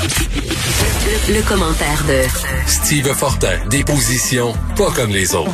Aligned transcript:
Le, 0.00 1.42
commentaire 1.48 2.06
de 2.06 2.22
Steve 2.68 3.10
Fortin, 3.18 3.58
des 3.68 3.82
positions 3.82 4.52
pas 4.76 4.94
comme 4.94 5.10
les 5.10 5.34
autres. 5.34 5.50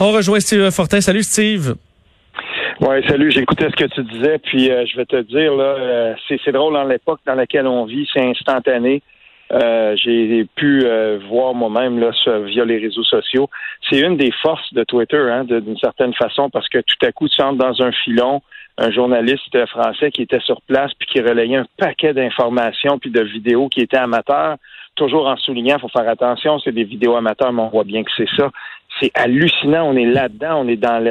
On 0.00 0.10
rejoint 0.10 0.40
Steve 0.40 0.68
Fortin. 0.72 1.00
Salut 1.00 1.22
Steve. 1.22 1.76
Oui, 2.80 2.96
salut. 3.06 3.30
J'écoutais 3.30 3.70
ce 3.70 3.76
que 3.76 3.84
tu 3.84 4.02
disais, 4.02 4.38
puis 4.38 4.72
euh, 4.72 4.84
je 4.86 4.96
vais 4.96 5.04
te 5.04 5.20
dire 5.22 5.54
là, 5.54 5.76
euh, 5.78 6.14
c'est 6.26 6.50
drôle 6.50 6.74
dans 6.74 6.82
l'époque 6.82 7.20
dans 7.24 7.36
laquelle 7.36 7.68
on 7.68 7.84
vit, 7.84 8.08
c'est 8.12 8.28
instantané. 8.28 9.02
Euh, 9.52 9.94
j'ai 10.02 10.44
pu 10.56 10.84
voir 11.28 11.54
moi-même 11.54 12.00
là 12.00 12.10
via 12.46 12.64
les 12.64 12.78
réseaux 12.78 13.04
sociaux. 13.04 13.48
C'est 13.88 14.00
une 14.00 14.16
des 14.16 14.32
forces 14.42 14.74
de 14.74 14.82
Twitter, 14.82 15.28
hein, 15.30 15.44
d'une 15.44 15.78
certaine 15.78 16.14
façon, 16.14 16.50
parce 16.50 16.68
que 16.68 16.78
tout 16.78 17.06
à 17.06 17.12
coup, 17.12 17.28
tu 17.28 17.40
entres 17.40 17.58
dans 17.58 17.82
un 17.82 17.92
filon, 17.92 18.42
un 18.78 18.90
journaliste 18.90 19.66
français 19.66 20.10
qui 20.10 20.22
était 20.22 20.40
sur 20.40 20.60
place 20.62 20.92
puis 20.98 21.08
qui 21.08 21.20
relayait 21.20 21.56
un 21.56 21.66
paquet 21.76 22.14
d'informations 22.14 22.98
puis 22.98 23.10
de 23.10 23.20
vidéos 23.20 23.68
qui 23.68 23.80
étaient 23.80 23.96
amateurs, 23.98 24.56
toujours 24.96 25.26
en 25.26 25.36
soulignant, 25.36 25.76
il 25.76 25.80
faut 25.80 25.88
faire 25.88 26.08
attention, 26.08 26.58
c'est 26.58 26.72
des 26.72 26.84
vidéos 26.84 27.16
amateurs, 27.16 27.52
mais 27.52 27.62
on 27.62 27.68
voit 27.68 27.84
bien 27.84 28.02
que 28.02 28.10
c'est 28.16 28.28
ça. 28.36 28.50
C'est 29.00 29.10
hallucinant, 29.14 29.88
on 29.88 29.96
est 29.96 30.04
là-dedans, 30.04 30.64
on 30.64 30.68
est 30.68 30.76
dans 30.76 31.02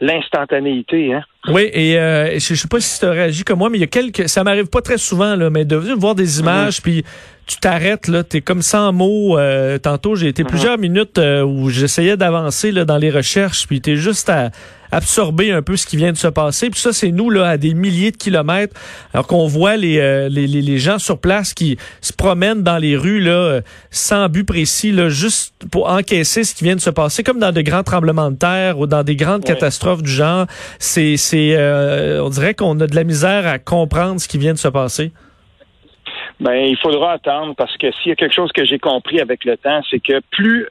l'instantanéité. 0.00 1.14
Hein? 1.14 1.22
Oui, 1.48 1.70
et 1.72 1.96
euh, 1.96 2.38
je, 2.38 2.54
sais 2.54 2.68
pas 2.68 2.80
si 2.80 2.98
tu 2.98 3.06
as 3.06 3.12
réagi 3.12 3.44
comme 3.44 3.60
moi, 3.60 3.70
mais 3.70 3.78
il 3.78 3.82
y 3.82 3.84
a 3.84 3.86
quelques, 3.86 4.28
ça 4.28 4.42
m'arrive 4.42 4.68
pas 4.68 4.82
très 4.82 4.98
souvent 4.98 5.36
là, 5.36 5.48
mais 5.48 5.64
de 5.64 5.76
voir 5.76 6.16
des 6.16 6.24
mm-hmm. 6.24 6.40
images 6.40 6.82
puis 6.82 7.04
tu 7.46 7.56
t'arrêtes 7.58 8.08
là, 8.08 8.24
t'es 8.24 8.40
comme 8.40 8.62
sans 8.62 8.92
mots. 8.92 9.38
Euh, 9.38 9.78
tantôt, 9.78 10.16
j'ai 10.16 10.26
été 10.26 10.42
mm-hmm. 10.42 10.48
plusieurs 10.48 10.78
minutes 10.78 11.18
euh, 11.18 11.44
où 11.44 11.70
j'essayais 11.70 12.16
d'avancer 12.16 12.72
là 12.72 12.84
dans 12.84 12.98
les 12.98 13.10
recherches, 13.10 13.66
puis 13.68 13.80
t'es 13.80 13.96
juste 13.96 14.28
à 14.28 14.50
absorber 14.92 15.52
un 15.52 15.62
peu 15.62 15.76
ce 15.76 15.86
qui 15.86 15.96
vient 15.96 16.12
de 16.12 16.16
se 16.16 16.28
passer. 16.28 16.70
Puis 16.70 16.80
ça, 16.80 16.92
c'est 16.92 17.10
nous, 17.10 17.30
là, 17.30 17.48
à 17.48 17.56
des 17.56 17.74
milliers 17.74 18.10
de 18.10 18.16
kilomètres, 18.16 18.74
alors 19.12 19.26
qu'on 19.26 19.46
voit 19.46 19.76
les, 19.76 19.98
euh, 19.98 20.28
les, 20.28 20.46
les, 20.46 20.78
gens 20.78 20.98
sur 20.98 21.18
place 21.18 21.54
qui 21.54 21.76
se 22.00 22.12
promènent 22.12 22.62
dans 22.62 22.78
les 22.78 22.96
rues, 22.96 23.20
là, 23.20 23.32
euh, 23.32 23.60
sans 23.90 24.28
but 24.28 24.44
précis, 24.44 24.92
là, 24.92 25.08
juste 25.08 25.52
pour 25.70 25.88
encaisser 25.90 26.44
ce 26.44 26.54
qui 26.54 26.64
vient 26.64 26.76
de 26.76 26.80
se 26.80 26.90
passer, 26.90 27.22
comme 27.22 27.38
dans 27.38 27.52
de 27.52 27.60
grands 27.60 27.82
tremblements 27.82 28.30
de 28.30 28.36
terre 28.36 28.78
ou 28.78 28.86
dans 28.86 29.02
des 29.02 29.16
grandes 29.16 29.44
catastrophes 29.44 30.02
du 30.02 30.10
genre. 30.10 30.46
C'est, 30.78 31.16
c'est, 31.16 31.54
euh, 31.56 32.22
on 32.24 32.30
dirait 32.30 32.54
qu'on 32.54 32.78
a 32.80 32.86
de 32.86 32.96
la 32.96 33.04
misère 33.04 33.46
à 33.46 33.58
comprendre 33.58 34.20
ce 34.20 34.28
qui 34.28 34.38
vient 34.38 34.54
de 34.54 34.58
se 34.58 34.68
passer. 34.68 35.12
Ben, 36.40 36.54
il 36.54 36.76
faudra 36.78 37.12
attendre 37.12 37.54
parce 37.54 37.76
que 37.76 37.92
s'il 37.92 38.08
y 38.08 38.12
a 38.12 38.16
quelque 38.16 38.34
chose 38.34 38.50
que 38.52 38.64
j'ai 38.64 38.78
compris 38.78 39.20
avec 39.20 39.44
le 39.44 39.58
temps, 39.58 39.82
c'est 39.90 40.00
que 40.00 40.20
plus, 40.30 40.66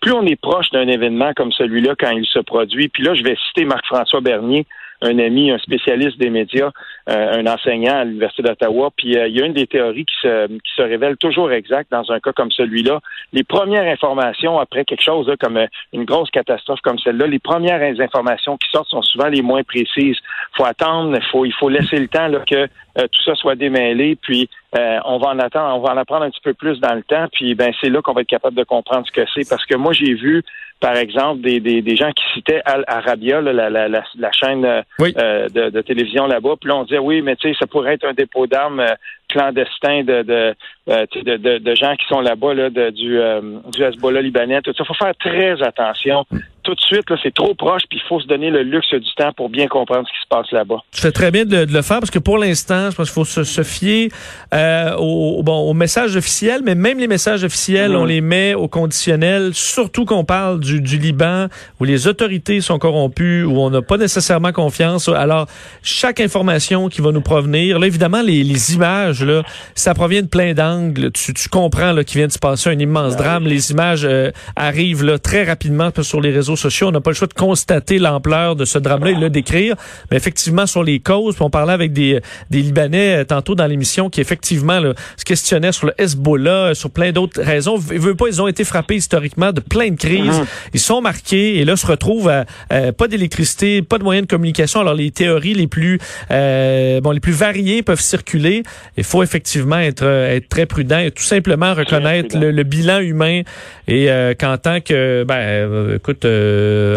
plus 0.00 0.12
on 0.12 0.26
est 0.26 0.36
proche 0.36 0.70
d'un 0.70 0.86
événement 0.86 1.32
comme 1.34 1.52
celui-là 1.52 1.94
quand 1.98 2.10
il 2.10 2.26
se 2.26 2.38
produit, 2.38 2.88
puis 2.88 3.02
là, 3.02 3.14
je 3.14 3.22
vais 3.22 3.36
citer 3.46 3.64
Marc-François 3.64 4.20
Bernier, 4.20 4.66
un 5.02 5.18
ami, 5.18 5.50
un 5.50 5.58
spécialiste 5.58 6.18
des 6.18 6.30
médias, 6.30 6.70
euh, 7.08 7.40
un 7.40 7.46
enseignant 7.46 7.98
à 7.98 8.04
l'Université 8.04 8.42
d'Ottawa. 8.42 8.90
Puis 8.96 9.16
euh, 9.16 9.28
il 9.28 9.36
y 9.36 9.42
a 9.42 9.46
une 9.46 9.52
des 9.52 9.66
théories 9.66 10.04
qui 10.04 10.14
se, 10.22 10.46
qui 10.46 10.72
se 10.76 10.82
révèle 10.82 11.16
toujours 11.16 11.52
exacte 11.52 11.90
dans 11.90 12.10
un 12.10 12.20
cas 12.20 12.32
comme 12.32 12.50
celui-là. 12.50 13.00
Les 13.32 13.44
premières 13.44 13.90
informations 13.90 14.58
après 14.58 14.84
quelque 14.84 15.02
chose 15.02 15.30
comme 15.40 15.56
euh, 15.56 15.66
une 15.92 16.04
grosse 16.04 16.30
catastrophe 16.30 16.80
comme 16.80 16.98
celle-là, 16.98 17.26
les 17.26 17.38
premières 17.38 17.82
informations 18.00 18.56
qui 18.56 18.68
sortent 18.70 18.88
sont 18.88 19.02
souvent 19.02 19.28
les 19.28 19.42
moins 19.42 19.62
précises. 19.62 20.18
Faut 20.56 20.64
attendre, 20.64 21.18
faut, 21.30 21.44
il 21.44 21.52
faut 21.52 21.68
laisser 21.68 21.98
le 21.98 22.08
temps 22.08 22.28
là, 22.28 22.40
que 22.40 22.66
tout 22.96 23.22
ça 23.24 23.34
soit 23.34 23.56
démêlé, 23.56 24.16
puis 24.16 24.48
on 24.72 25.18
va 25.18 25.28
en 25.28 25.38
attendre, 25.38 25.76
on 25.76 25.80
va 25.80 25.92
en 25.92 25.96
apprendre 25.98 26.24
un 26.24 26.30
petit 26.30 26.40
peu 26.42 26.54
plus 26.54 26.80
dans 26.80 26.94
le 26.94 27.02
temps, 27.02 27.26
puis 27.32 27.54
ben 27.54 27.72
c'est 27.80 27.90
là 27.90 28.00
qu'on 28.00 28.14
va 28.14 28.22
être 28.22 28.28
capable 28.28 28.56
de 28.56 28.64
comprendre 28.64 29.06
ce 29.06 29.12
que 29.12 29.26
c'est. 29.34 29.48
Parce 29.48 29.64
que 29.66 29.76
moi, 29.76 29.92
j'ai 29.92 30.14
vu, 30.14 30.42
par 30.80 30.96
exemple, 30.96 31.40
des, 31.40 31.58
des, 31.60 31.80
des 31.80 31.96
gens 31.96 32.10
qui 32.12 32.24
citaient 32.34 32.60
Al 32.64 32.84
Arabia, 32.86 33.40
la, 33.40 33.70
la, 33.70 33.88
la, 33.88 34.32
chaîne 34.32 34.62
de, 34.62 35.70
de, 35.70 35.80
télévision 35.80 36.26
là-bas, 36.26 36.56
puis 36.60 36.68
là, 36.68 36.76
on 36.76 36.84
dit 36.84 36.98
oui, 36.98 37.22
mais 37.22 37.36
tu 37.36 37.48
sais, 37.48 37.56
ça 37.58 37.66
pourrait 37.66 37.94
être 37.94 38.06
un 38.06 38.12
dépôt 38.12 38.46
d'armes 38.46 38.80
euh, 38.80 38.94
clandestin 39.28 40.04
de 40.04 40.22
de, 40.22 40.54
euh, 40.88 41.06
de, 41.14 41.36
de, 41.36 41.58
de, 41.58 41.74
gens 41.74 41.96
qui 41.96 42.06
sont 42.06 42.20
là-bas 42.20 42.54
là, 42.54 42.70
de, 42.70 42.90
du, 42.90 43.18
euh, 43.18 43.40
du 43.72 43.82
Hezbollah 43.82 44.20
libanais. 44.20 44.60
Tout 44.62 44.74
ça, 44.74 44.84
faut 44.84 44.94
faire 44.94 45.14
très 45.16 45.62
attention. 45.62 46.26
Tout 46.66 46.74
de 46.74 46.80
suite, 46.80 47.08
là, 47.08 47.16
c'est 47.22 47.32
trop 47.32 47.54
proche, 47.54 47.82
puis 47.88 48.00
il 48.02 48.08
faut 48.08 48.18
se 48.18 48.26
donner 48.26 48.50
le 48.50 48.64
luxe 48.64 48.92
du 48.92 49.14
temps 49.16 49.32
pour 49.36 49.48
bien 49.48 49.68
comprendre 49.68 50.04
ce 50.08 50.12
qui 50.12 50.20
se 50.20 50.28
passe 50.28 50.50
là-bas. 50.50 50.78
Tu 50.90 51.00
fais 51.00 51.12
très 51.12 51.30
bien 51.30 51.44
de, 51.44 51.58
le 51.58 51.82
faire 51.82 52.00
parce 52.00 52.10
que 52.10 52.18
pour 52.18 52.38
l'instant, 52.38 52.90
je 52.90 52.96
pense 52.96 53.08
qu'il 53.08 53.14
faut 53.14 53.24
se, 53.24 53.62
fier 53.62 54.08
euh, 54.52 54.96
au, 54.96 55.44
bon, 55.44 55.70
aux 55.70 55.74
messages 55.74 56.16
officiels, 56.16 56.62
mais 56.64 56.74
même 56.74 56.98
les 56.98 57.06
messages 57.06 57.44
officiels, 57.44 57.94
on 57.94 58.04
les 58.04 58.20
met 58.20 58.54
au 58.54 58.66
conditionnel, 58.66 59.54
surtout 59.54 60.04
qu'on 60.04 60.24
parle 60.24 60.58
du, 60.58 60.80
du 60.80 60.98
Liban, 60.98 61.46
où 61.78 61.84
les 61.84 62.08
autorités 62.08 62.60
sont 62.60 62.80
corrompues, 62.80 63.44
où 63.44 63.60
on 63.60 63.70
n'a 63.70 63.82
pas 63.82 63.96
nécessairement 63.96 64.50
confiance. 64.50 65.08
Alors, 65.08 65.46
chaque 65.84 66.18
information 66.18 66.88
qui 66.88 67.00
va 67.00 67.12
nous 67.12 67.20
provenir, 67.20 67.78
là, 67.78 67.86
évidemment, 67.86 68.22
les, 68.22 68.42
les 68.42 68.74
images, 68.74 69.22
là, 69.22 69.44
ça 69.76 69.94
provient 69.94 70.22
de 70.22 70.26
plein 70.26 70.52
d'angles. 70.52 71.12
Tu, 71.12 71.32
tu 71.32 71.48
comprends 71.48 71.94
qu'il 72.02 72.18
vient 72.18 72.26
de 72.26 72.32
se 72.32 72.40
passer 72.40 72.70
un 72.70 72.78
immense 72.80 73.14
ah 73.18 73.22
drame. 73.22 73.46
Les 73.46 73.70
images 73.70 74.04
euh, 74.04 74.32
arrivent 74.56 75.04
là, 75.04 75.20
très 75.20 75.44
rapidement 75.44 75.90
sur 76.02 76.20
les 76.20 76.32
réseaux 76.32 76.55
sociaux. 76.56 76.88
On 76.88 76.92
n'a 76.92 77.00
pas 77.00 77.10
le 77.10 77.16
choix 77.16 77.28
de 77.28 77.34
constater 77.34 77.98
l'ampleur 77.98 78.56
de 78.56 78.64
ce 78.64 78.78
drame-là 78.78 79.10
et 79.10 79.14
le 79.14 79.30
décrire. 79.30 79.76
Mais 80.10 80.16
effectivement, 80.16 80.66
sur 80.66 80.82
les 80.82 81.00
causes, 81.00 81.36
on 81.40 81.50
parlait 81.50 81.72
avec 81.72 81.92
des, 81.92 82.20
des 82.50 82.62
Libanais 82.62 83.18
euh, 83.18 83.24
tantôt 83.24 83.54
dans 83.54 83.66
l'émission 83.66 84.10
qui 84.10 84.20
effectivement 84.20 84.80
là, 84.80 84.94
se 85.16 85.24
questionnaient 85.24 85.72
sur 85.72 85.86
le 85.86 85.94
Hezbollah, 85.98 86.74
sur 86.74 86.90
plein 86.90 87.12
d'autres 87.12 87.40
raisons. 87.42 87.78
Ils 87.92 88.00
veulent 88.00 88.16
pas, 88.16 88.28
ils 88.28 88.42
ont 88.42 88.48
été 88.48 88.64
frappés 88.64 88.96
historiquement 88.96 89.52
de 89.52 89.60
plein 89.60 89.90
de 89.90 89.96
crises. 89.96 90.40
Mm-hmm. 90.40 90.70
Ils 90.74 90.80
sont 90.80 91.00
marqués 91.00 91.58
et 91.58 91.64
là 91.64 91.76
se 91.76 91.86
retrouvent 91.86 92.28
à, 92.28 92.44
pas 92.92 93.08
d'électricité, 93.08 93.82
pas 93.82 93.98
de 93.98 94.04
moyens 94.04 94.26
de 94.26 94.30
communication. 94.30 94.80
Alors 94.80 94.94
les 94.94 95.10
théories 95.10 95.54
les 95.54 95.66
plus 95.66 95.98
euh, 96.30 97.00
bon 97.00 97.10
les 97.10 97.20
plus 97.20 97.32
variées 97.32 97.82
peuvent 97.82 98.00
circuler. 98.00 98.62
Il 98.96 99.04
faut 99.04 99.22
effectivement 99.22 99.78
être, 99.78 100.04
euh, 100.04 100.36
être 100.36 100.48
très 100.48 100.66
prudent 100.66 100.98
et 100.98 101.10
tout 101.10 101.22
simplement 101.22 101.74
reconnaître 101.74 102.36
le, 102.38 102.62
bilan 102.62 103.00
humain 103.00 103.42
et 103.86 104.10
euh, 104.10 104.34
qu'en 104.38 104.58
tant 104.58 104.80
que, 104.80 105.24
ben, 105.24 105.34
euh, 105.36 105.96
écoute, 105.96 106.24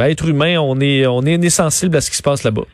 être 0.01 0.27
humain, 0.27 0.57
on 0.59 0.79
est, 0.79 1.05
on 1.07 1.21
est 1.21 1.49
sensible 1.49 1.95
à 1.97 2.01
ce 2.01 2.09
qui 2.09 2.17
se 2.17 2.23
passe 2.23 2.43
là-bas. 2.43 2.65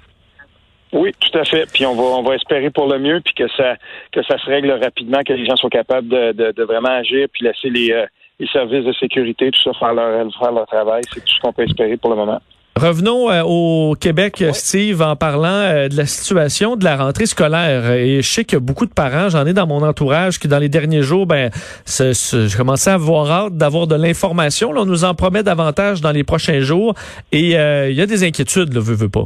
Oui, 0.93 1.11
tout 1.19 1.37
à 1.37 1.43
fait. 1.43 1.69
Puis 1.73 1.85
on 1.85 1.95
va, 1.95 2.03
on 2.03 2.23
va 2.23 2.35
espérer 2.35 2.69
pour 2.69 2.87
le 2.87 2.99
mieux, 2.99 3.19
puis 3.23 3.33
que 3.33 3.47
ça, 3.49 3.75
que 4.11 4.23
ça 4.23 4.37
se 4.37 4.45
règle 4.45 4.71
rapidement, 4.71 5.19
que 5.25 5.33
les 5.33 5.45
gens 5.45 5.55
soient 5.55 5.69
capables 5.69 6.07
de, 6.07 6.51
de, 6.51 6.63
vraiment 6.63 6.89
agir, 6.89 7.27
puis 7.33 7.43
laisser 7.43 7.69
les, 7.69 8.05
les 8.39 8.47
services 8.47 8.85
de 8.85 8.93
sécurité, 8.93 9.51
tout 9.51 9.61
ça, 9.61 9.77
faire 9.77 9.93
leur, 9.93 10.27
faire 10.39 10.51
leur 10.51 10.67
travail. 10.67 11.03
C'est 11.13 11.19
tout 11.19 11.33
ce 11.35 11.39
qu'on 11.41 11.53
peut 11.53 11.63
espérer 11.63 11.97
pour 11.97 12.11
le 12.11 12.15
moment. 12.15 12.41
Revenons 12.77 13.31
euh, 13.31 13.41
au 13.45 13.95
Québec, 13.95 14.43
Steve, 14.51 15.01
en 15.01 15.15
parlant 15.15 15.47
euh, 15.47 15.87
de 15.87 15.95
la 15.95 16.05
situation 16.05 16.75
de 16.75 16.83
la 16.83 16.97
rentrée 16.97 17.25
scolaire. 17.25 17.89
Et 17.93 18.21
je 18.21 18.29
sais 18.29 18.43
qu'il 18.43 18.55
y 18.55 18.57
a 18.57 18.59
beaucoup 18.59 18.85
de 18.85 18.93
parents, 18.93 19.29
j'en 19.29 19.45
ai 19.45 19.53
dans 19.53 19.65
mon 19.65 19.81
entourage, 19.81 20.39
qui 20.39 20.49
dans 20.49 20.59
les 20.59 20.67
derniers 20.67 21.01
jours, 21.01 21.25
ben, 21.25 21.51
je 21.85 22.57
commençais 22.57 22.89
à 22.89 22.95
avoir 22.95 23.31
hâte 23.31 23.53
d'avoir 23.55 23.87
de 23.87 23.95
l'information. 23.95 24.73
On 24.75 24.85
nous 24.85 25.05
en 25.05 25.13
promet 25.13 25.41
davantage 25.41 26.01
dans 26.01 26.11
les 26.11 26.25
prochains 26.25 26.59
jours. 26.59 26.95
Et 27.31 27.57
euh, 27.57 27.89
il 27.89 27.95
y 27.95 28.01
a 28.01 28.05
des 28.05 28.25
inquiétudes, 28.25 28.73
le 28.73 28.81
veut, 28.81 28.95
veut 28.95 29.09
pas. 29.09 29.23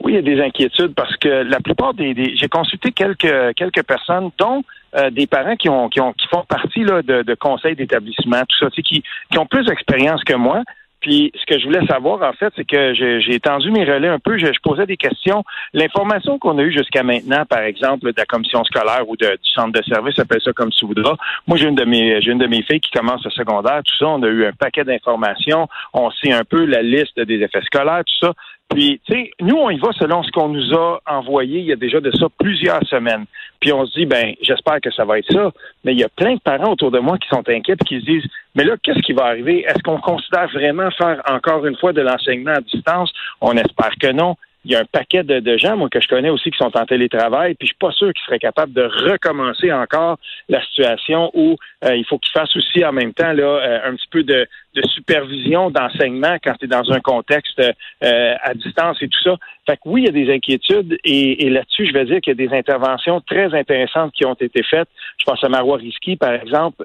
Oui, 0.00 0.12
il 0.12 0.14
y 0.14 0.18
a 0.18 0.22
des 0.22 0.40
inquiétudes 0.40 0.94
parce 0.94 1.14
que 1.18 1.28
la 1.28 1.60
plupart 1.60 1.92
des, 1.92 2.14
j'ai 2.34 2.48
consulté 2.48 2.92
quelques 2.92 3.54
quelques 3.56 3.82
personnes, 3.82 4.30
dont 4.38 4.62
des 5.10 5.26
parents 5.26 5.56
qui 5.56 5.68
ont 5.68 5.88
qui 5.88 6.00
ont 6.00 6.12
qui 6.12 6.26
font 6.28 6.44
partie 6.48 6.84
là, 6.84 7.02
de, 7.02 7.22
de 7.22 7.34
conseils 7.34 7.74
d'établissement, 7.74 8.40
tout 8.48 8.58
ça, 8.58 8.70
qui, 8.70 9.02
qui 9.30 9.38
ont 9.38 9.46
plus 9.46 9.66
d'expérience 9.66 10.22
que 10.24 10.34
moi, 10.34 10.62
puis 11.02 11.32
ce 11.34 11.44
que 11.46 11.58
je 11.58 11.64
voulais 11.64 11.84
savoir, 11.86 12.22
en 12.22 12.32
fait, 12.32 12.52
c'est 12.56 12.64
que 12.64 12.94
j'ai 12.94 13.40
tendu 13.40 13.72
mes 13.72 13.84
relais 13.84 14.08
un 14.08 14.20
peu. 14.20 14.38
Je, 14.38 14.46
posais 14.62 14.86
des 14.86 14.96
questions. 14.96 15.42
L'information 15.74 16.38
qu'on 16.38 16.56
a 16.58 16.62
eue 16.62 16.72
jusqu'à 16.72 17.02
maintenant, 17.02 17.44
par 17.44 17.62
exemple, 17.62 18.12
de 18.12 18.14
la 18.16 18.24
commission 18.24 18.62
scolaire 18.64 19.08
ou 19.08 19.16
du 19.16 19.26
centre 19.54 19.72
de 19.72 19.84
service, 19.84 20.18
appelle 20.20 20.40
ça 20.40 20.52
comme 20.52 20.70
tu 20.70 20.86
voudras. 20.86 21.16
Moi, 21.48 21.56
j'ai 21.56 21.66
une 21.66 21.74
de 21.74 21.84
mes 21.84 22.20
j'ai 22.22 22.30
une 22.30 22.38
de 22.38 22.46
mes 22.46 22.62
filles 22.62 22.80
qui 22.80 22.92
commence 22.92 23.24
le 23.24 23.30
secondaire, 23.30 23.82
tout 23.84 23.96
ça. 23.98 24.06
On 24.06 24.22
a 24.22 24.28
eu 24.28 24.46
un 24.46 24.52
paquet 24.52 24.84
d'informations. 24.84 25.68
On 25.92 26.10
sait 26.12 26.32
un 26.32 26.44
peu 26.44 26.64
la 26.64 26.82
liste 26.82 27.18
des 27.18 27.42
effets 27.42 27.62
scolaires, 27.62 28.04
tout 28.06 28.26
ça. 28.26 28.32
Puis, 28.72 29.00
tu 29.04 29.12
sais, 29.12 29.30
nous, 29.40 29.56
on 29.56 29.70
y 29.70 29.78
va 29.78 29.90
selon 29.98 30.22
ce 30.22 30.30
qu'on 30.30 30.48
nous 30.48 30.72
a 30.74 31.00
envoyé 31.06 31.60
il 31.60 31.66
y 31.66 31.72
a 31.72 31.76
déjà 31.76 32.00
de 32.00 32.10
ça 32.12 32.26
plusieurs 32.38 32.82
semaines. 32.86 33.26
Puis 33.62 33.72
on 33.72 33.86
se 33.86 33.92
dit, 33.96 34.06
ben, 34.06 34.34
j'espère 34.42 34.80
que 34.80 34.90
ça 34.90 35.04
va 35.04 35.20
être 35.20 35.32
ça. 35.32 35.52
Mais 35.84 35.92
il 35.92 36.00
y 36.00 36.04
a 36.04 36.08
plein 36.08 36.34
de 36.34 36.40
parents 36.40 36.72
autour 36.72 36.90
de 36.90 36.98
moi 36.98 37.16
qui 37.16 37.28
sont 37.28 37.48
inquiets 37.48 37.74
et 37.80 37.84
qui 37.84 38.00
se 38.00 38.04
disent, 38.04 38.26
mais 38.56 38.64
là, 38.64 38.74
qu'est-ce 38.82 38.98
qui 38.98 39.12
va 39.12 39.26
arriver? 39.26 39.64
Est-ce 39.66 39.80
qu'on 39.84 40.00
considère 40.00 40.48
vraiment 40.48 40.90
faire 40.90 41.22
encore 41.28 41.64
une 41.64 41.76
fois 41.76 41.92
de 41.92 42.00
l'enseignement 42.00 42.54
à 42.54 42.60
distance? 42.60 43.12
On 43.40 43.56
espère 43.56 43.92
que 44.00 44.10
non 44.10 44.36
il 44.64 44.70
y 44.70 44.76
a 44.76 44.80
un 44.80 44.84
paquet 44.84 45.24
de, 45.24 45.56
gens, 45.56 45.76
moi, 45.76 45.88
que 45.88 46.00
je 46.00 46.06
connais 46.06 46.30
aussi, 46.30 46.50
qui 46.50 46.58
sont 46.58 46.76
en 46.76 46.86
télétravail, 46.86 47.54
puis 47.54 47.66
je 47.66 47.72
suis 47.72 47.78
pas 47.78 47.90
sûr 47.90 48.12
qu'ils 48.12 48.24
seraient 48.24 48.38
capables 48.38 48.72
de 48.72 48.82
recommencer 48.82 49.72
encore 49.72 50.18
la 50.48 50.62
situation 50.66 51.30
où 51.34 51.56
euh, 51.84 51.96
il 51.96 52.04
faut 52.04 52.18
qu'ils 52.18 52.32
fassent 52.32 52.56
aussi 52.56 52.84
en 52.84 52.92
même 52.92 53.12
temps 53.12 53.32
là 53.32 53.44
euh, 53.44 53.90
un 53.90 53.96
petit 53.96 54.08
peu 54.10 54.22
de, 54.22 54.46
supervision 54.94 55.70
d'enseignement 55.70 56.36
quand 56.42 56.54
tu 56.54 56.64
es 56.64 56.68
dans 56.68 56.90
un 56.92 57.00
contexte 57.00 57.60
euh, 57.60 58.34
à 58.42 58.54
distance 58.54 58.96
et 59.02 59.08
tout 59.08 59.20
ça. 59.22 59.36
Fait 59.66 59.76
que 59.76 59.82
oui, 59.84 60.02
il 60.02 60.06
y 60.06 60.08
a 60.08 60.12
des 60.12 60.32
inquiétudes 60.32 60.96
et, 61.04 61.50
là-dessus, 61.50 61.86
je 61.86 61.92
vais 61.92 62.04
dire 62.06 62.20
qu'il 62.20 62.38
y 62.38 62.42
a 62.42 62.48
des 62.48 62.56
interventions 62.56 63.20
très 63.20 63.52
intéressantes 63.54 64.12
qui 64.12 64.24
ont 64.24 64.34
été 64.34 64.62
faites. 64.62 64.88
Je 65.18 65.24
pense 65.24 65.42
à 65.44 65.48
Marois 65.48 65.76
Risky, 65.76 66.16
par 66.16 66.32
exemple, 66.32 66.84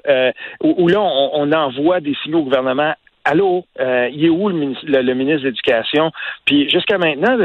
où, 0.62 0.88
là, 0.88 1.00
on, 1.00 1.30
on 1.32 1.52
envoie 1.52 2.00
des 2.00 2.14
signaux 2.22 2.40
au 2.40 2.44
gouvernement 2.44 2.94
allô, 3.28 3.64
euh, 3.78 4.08
il 4.12 4.24
est 4.24 4.28
où 4.30 4.48
le, 4.48 4.54
ministre, 4.54 4.84
le, 4.86 5.14
ministre 5.14 5.42
de 5.42 5.48
l'Éducation? 5.48 6.10
Puis 6.44 6.68
jusqu'à 6.70 6.98
maintenant, 6.98 7.36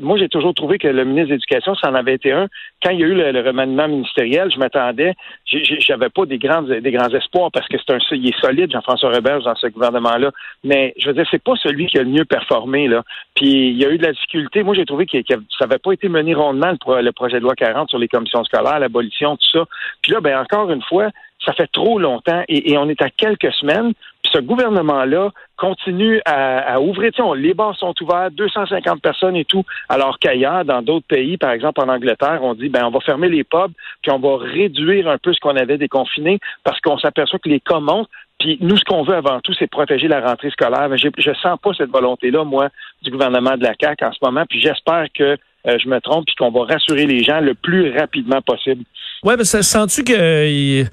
moi 0.00 0.18
j'ai 0.18 0.28
toujours 0.28 0.54
trouvé 0.54 0.78
que 0.78 0.88
le 0.88 1.04
ministre 1.04 1.28
de 1.28 1.34
l'Éducation, 1.34 1.74
ça 1.74 1.90
en 1.90 1.94
avait 1.94 2.14
été 2.14 2.32
un. 2.32 2.46
Quand 2.82 2.90
il 2.90 3.00
y 3.00 3.04
a 3.04 3.06
eu 3.06 3.14
le, 3.14 3.40
remaniement 3.40 3.88
ministériel, 3.88 4.50
je 4.50 4.58
m'attendais, 4.58 5.14
j'avais 5.46 6.08
pas 6.08 6.24
des 6.24 6.38
grands 6.38 6.62
des 6.62 6.90
grands 6.90 7.12
espoirs 7.14 7.50
parce 7.52 7.68
que 7.68 7.76
c'est 7.78 7.94
un 7.94 7.98
il 8.12 8.28
est 8.28 8.40
solide, 8.40 8.70
Jean-François 8.72 9.12
Roberge, 9.12 9.44
dans 9.44 9.54
ce 9.54 9.66
gouvernement-là. 9.66 10.30
Mais 10.64 10.94
je 10.98 11.08
veux 11.08 11.14
dire, 11.14 11.26
c'est 11.30 11.42
pas 11.42 11.54
celui 11.62 11.86
qui 11.86 11.98
a 11.98 12.02
le 12.02 12.08
mieux 12.08 12.24
performé, 12.24 12.88
là. 12.88 13.02
Puis 13.34 13.70
il 13.70 13.76
y 13.76 13.84
a 13.84 13.90
eu 13.90 13.98
de 13.98 14.04
la 14.04 14.12
difficulté. 14.12 14.62
Moi, 14.62 14.74
j'ai 14.74 14.86
trouvé 14.86 15.06
que, 15.06 15.18
ça 15.28 15.66
n'avait 15.66 15.78
pas 15.78 15.92
été 15.92 16.08
mené 16.08 16.34
rondement 16.34 16.72
le, 16.72 17.12
projet 17.12 17.38
de 17.38 17.42
loi 17.42 17.54
40 17.54 17.90
sur 17.90 17.98
les 17.98 18.08
commissions 18.08 18.44
scolaires, 18.44 18.78
l'abolition, 18.78 19.36
tout 19.36 19.58
ça. 19.58 19.64
Puis 20.02 20.12
là, 20.12 20.20
ben 20.20 20.38
encore 20.38 20.70
une 20.70 20.82
fois, 20.82 21.10
ça 21.44 21.52
fait 21.52 21.68
trop 21.68 21.98
longtemps 21.98 22.42
et, 22.48 22.76
on 22.76 22.88
est 22.88 23.00
à 23.02 23.10
quelques 23.10 23.52
semaines. 23.52 23.92
Puis 24.22 24.32
ce 24.34 24.40
gouvernement-là 24.40 25.30
continue 25.56 26.20
à, 26.24 26.80
ouvrir. 26.80 27.12
Tiens, 27.14 27.34
les 27.34 27.54
bars 27.54 27.76
sont 27.76 27.94
ouverts, 28.02 28.30
250 28.32 29.00
personnes 29.00 29.36
et 29.36 29.44
tout, 29.44 29.64
alors 29.88 30.18
qu'ailleurs, 30.18 30.64
dans 30.64 30.82
d'autres 30.82 31.06
pays, 31.06 31.36
par 31.36 31.52
exemple 31.52 31.80
en 31.80 31.88
Angleterre, 31.88 32.40
on 32.42 32.54
dit 32.54 32.68
ben 32.68 32.84
on 32.84 32.90
va 32.90 33.00
fermer 33.00 33.28
les 33.28 33.44
pubs, 33.44 33.72
puis 34.02 34.10
on 34.10 34.18
va 34.18 34.36
réduire 34.38 35.08
un 35.08 35.18
peu 35.18 35.32
ce 35.32 35.40
qu'on 35.40 35.56
avait 35.56 35.78
déconfiné 35.78 36.38
parce 36.64 36.80
qu'on 36.80 36.98
s'aperçoit 36.98 37.38
que 37.38 37.48
les 37.48 37.60
cas 37.60 37.80
montent. 37.80 38.08
Puis 38.38 38.56
nous, 38.60 38.76
ce 38.76 38.84
qu'on 38.84 39.02
veut 39.02 39.16
avant 39.16 39.40
tout, 39.40 39.52
c'est 39.58 39.66
protéger 39.66 40.06
la 40.06 40.20
rentrée 40.20 40.50
scolaire. 40.50 40.88
Mais 40.88 40.98
je 40.98 41.08
ne 41.08 41.34
sens 41.34 41.58
pas 41.60 41.70
cette 41.76 41.90
volonté-là, 41.90 42.44
moi, 42.44 42.68
du 43.02 43.10
gouvernement 43.10 43.56
de 43.56 43.64
la 43.64 43.74
CAQ 43.80 44.04
en 44.04 44.12
ce 44.12 44.18
moment. 44.22 44.44
Puis 44.48 44.60
j'espère 44.60 45.06
que 45.12 45.36
euh, 45.66 45.76
je 45.82 45.88
me 45.88 46.00
trompe, 46.00 46.24
puis 46.26 46.36
qu'on 46.36 46.52
va 46.52 46.72
rassurer 46.72 47.06
les 47.06 47.24
gens 47.24 47.40
le 47.40 47.54
plus 47.54 47.96
rapidement 47.98 48.40
possible. 48.42 48.84
Ouais, 49.24 49.36
mais 49.36 49.44
ça 49.44 49.62
sens-tu 49.62 50.04
que 50.04 50.84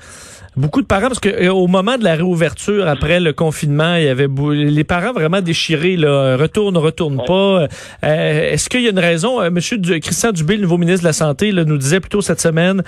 beaucoup 0.58 0.82
de 0.82 0.88
parents, 0.88 1.08
parce 1.08 1.20
que 1.20 1.30
euh, 1.30 1.54
au 1.54 1.68
moment 1.68 1.98
de 1.98 2.04
la 2.04 2.16
réouverture 2.16 2.88
après 2.88 3.20
le 3.20 3.34
confinement, 3.34 3.96
il 3.96 4.04
y 4.04 4.08
avait 4.08 4.28
les 4.54 4.84
parents 4.84 5.14
vraiment 5.14 5.42
déchirés, 5.42 5.98
là, 5.98 6.38
retourne, 6.38 6.78
retourne 6.78 7.22
pas. 7.26 7.68
Euh, 8.04 8.52
est-ce 8.54 8.70
qu'il 8.70 8.82
y 8.82 8.88
a 8.88 8.92
une 8.92 9.00
raison? 9.00 9.42
Euh, 9.42 9.50
Monsieur 9.50 9.78
Christian 9.78 10.32
Dubé, 10.32 10.56
le 10.56 10.64
nouveau 10.64 10.78
ministre 10.78 11.02
de 11.02 11.08
la 11.08 11.14
Santé, 11.14 11.52
là, 11.52 11.66
nous 11.66 11.78
disait 11.78 12.00
plutôt 12.00 12.22
cette 12.22 12.42
semaine, 12.42 12.84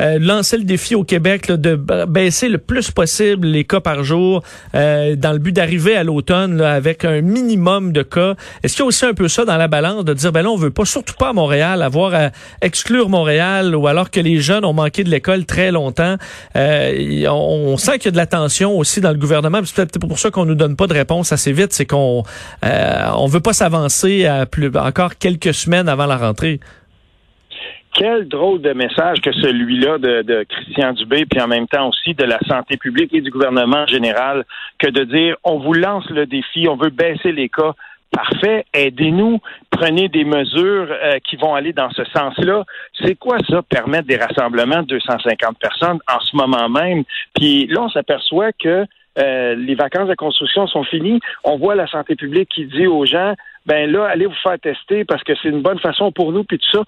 lancer 0.00 0.56
le 0.56 0.64
défi 0.64 0.94
au 0.94 1.04
Québec 1.04 1.50
de 1.50 1.76
baisser 1.76 2.48
le 2.48 2.58
plus 2.58 2.90
possible 2.90 3.46
les 3.46 3.64
cas 3.64 3.80
par 3.80 4.02
jour 4.02 4.42
dans 4.74 5.32
le 5.32 5.38
but 5.38 5.52
d'arriver 5.52 5.96
à 5.96 6.02
l'automne 6.02 6.60
avec 6.60 7.04
un 7.04 7.20
minimum 7.20 7.92
de 7.92 8.02
cas. 8.02 8.34
Est-ce 8.62 8.74
qu'il 8.74 8.82
y 8.82 8.84
a 8.84 8.86
aussi 8.86 9.04
un 9.04 9.14
peu 9.14 9.28
ça 9.28 9.44
dans 9.44 9.56
la 9.56 9.68
balance 9.68 10.04
de 10.04 10.14
dire, 10.14 10.32
ben 10.32 10.42
là, 10.42 10.50
on 10.50 10.56
veut 10.56 10.70
pas, 10.70 10.84
surtout 10.84 11.14
pas 11.14 11.30
à 11.30 11.32
Montréal, 11.32 11.82
avoir 11.82 12.14
à 12.14 12.30
exclure 12.62 13.08
Montréal 13.08 13.74
ou 13.76 13.86
alors 13.86 14.10
que 14.10 14.20
les 14.20 14.40
jeunes 14.40 14.64
ont 14.64 14.72
manqué 14.72 15.04
de 15.04 15.10
l'école 15.10 15.44
très 15.44 15.70
longtemps 15.70 16.16
on, 17.28 17.76
sent 17.76 17.98
qu'il 17.98 18.06
y 18.06 18.08
a 18.08 18.12
de 18.12 18.16
la 18.16 18.26
tension 18.26 18.76
aussi 18.76 19.00
dans 19.00 19.10
le 19.10 19.18
gouvernement. 19.18 19.60
C'est 19.64 19.76
peut-être 19.76 19.98
pour 19.98 20.18
ça 20.18 20.30
qu'on 20.30 20.44
nous 20.44 20.54
donne 20.54 20.76
pas 20.76 20.86
de 20.86 20.94
réponse 20.94 21.32
assez 21.32 21.52
vite, 21.52 21.72
c'est 21.72 21.86
qu'on 21.86 22.22
euh, 22.64 23.10
on 23.16 23.26
veut 23.26 23.40
pas 23.40 23.52
s'avancer 23.52 24.28
encore 24.76 25.16
quelques 25.18 25.54
semaines 25.54 25.88
avant 25.88 26.06
la 26.06 26.16
rentrée. 26.16 26.60
Quel 27.94 28.26
drôle 28.26 28.62
de 28.62 28.72
message 28.72 29.20
que 29.20 29.32
celui-là 29.32 29.98
de, 29.98 30.46
Christian 30.48 30.94
Dubé, 30.94 31.26
puis 31.26 31.42
en 31.42 31.46
même 31.46 31.68
temps 31.68 31.90
aussi 31.90 32.14
de 32.14 32.24
la 32.24 32.38
santé 32.48 32.78
publique 32.78 33.12
et 33.12 33.20
du 33.20 33.30
gouvernement 33.30 33.82
en 33.82 33.86
général, 33.86 34.44
que 34.78 34.88
de 34.88 35.04
dire 35.04 35.36
on 35.44 35.58
vous 35.58 35.74
lance 35.74 36.08
le 36.08 36.24
défi, 36.24 36.68
on 36.68 36.76
veut 36.76 36.88
baisser 36.88 37.32
les 37.32 37.50
cas 37.50 37.74
Parfait, 38.12 38.66
aidez-nous, 38.74 39.40
prenez 39.70 40.08
des 40.08 40.24
mesures 40.24 40.88
euh, 40.90 41.18
qui 41.24 41.36
vont 41.36 41.54
aller 41.54 41.72
dans 41.72 41.90
ce 41.90 42.04
sens-là. 42.04 42.64
C'est 43.00 43.14
quoi 43.14 43.38
ça, 43.48 43.62
permettre 43.62 44.06
des 44.06 44.16
rassemblements 44.16 44.82
de 44.82 44.98
250 44.98 45.58
personnes 45.58 45.98
en 46.06 46.20
ce 46.20 46.36
moment 46.36 46.68
même? 46.68 47.04
Puis 47.34 47.66
là, 47.68 47.82
on 47.82 47.88
s'aperçoit 47.88 48.52
que 48.52 48.86
euh, 49.18 49.54
les 49.54 49.74
vacances 49.74 50.08
de 50.08 50.14
construction 50.14 50.66
sont 50.66 50.84
finies. 50.84 51.20
On 51.44 51.56
voit 51.56 51.74
la 51.74 51.86
santé 51.86 52.14
publique 52.14 52.50
qui 52.50 52.66
dit 52.66 52.86
aux 52.86 53.06
gens, 53.06 53.34
ben 53.66 53.90
là, 53.90 54.06
allez 54.06 54.26
vous 54.26 54.34
faire 54.42 54.58
tester 54.58 55.04
parce 55.04 55.22
que 55.22 55.32
c'est 55.42 55.48
une 55.48 55.62
bonne 55.62 55.78
façon 55.78 56.12
pour 56.12 56.32
nous, 56.32 56.44
puis 56.44 56.58
tout 56.58 56.78
ça. 56.78 56.82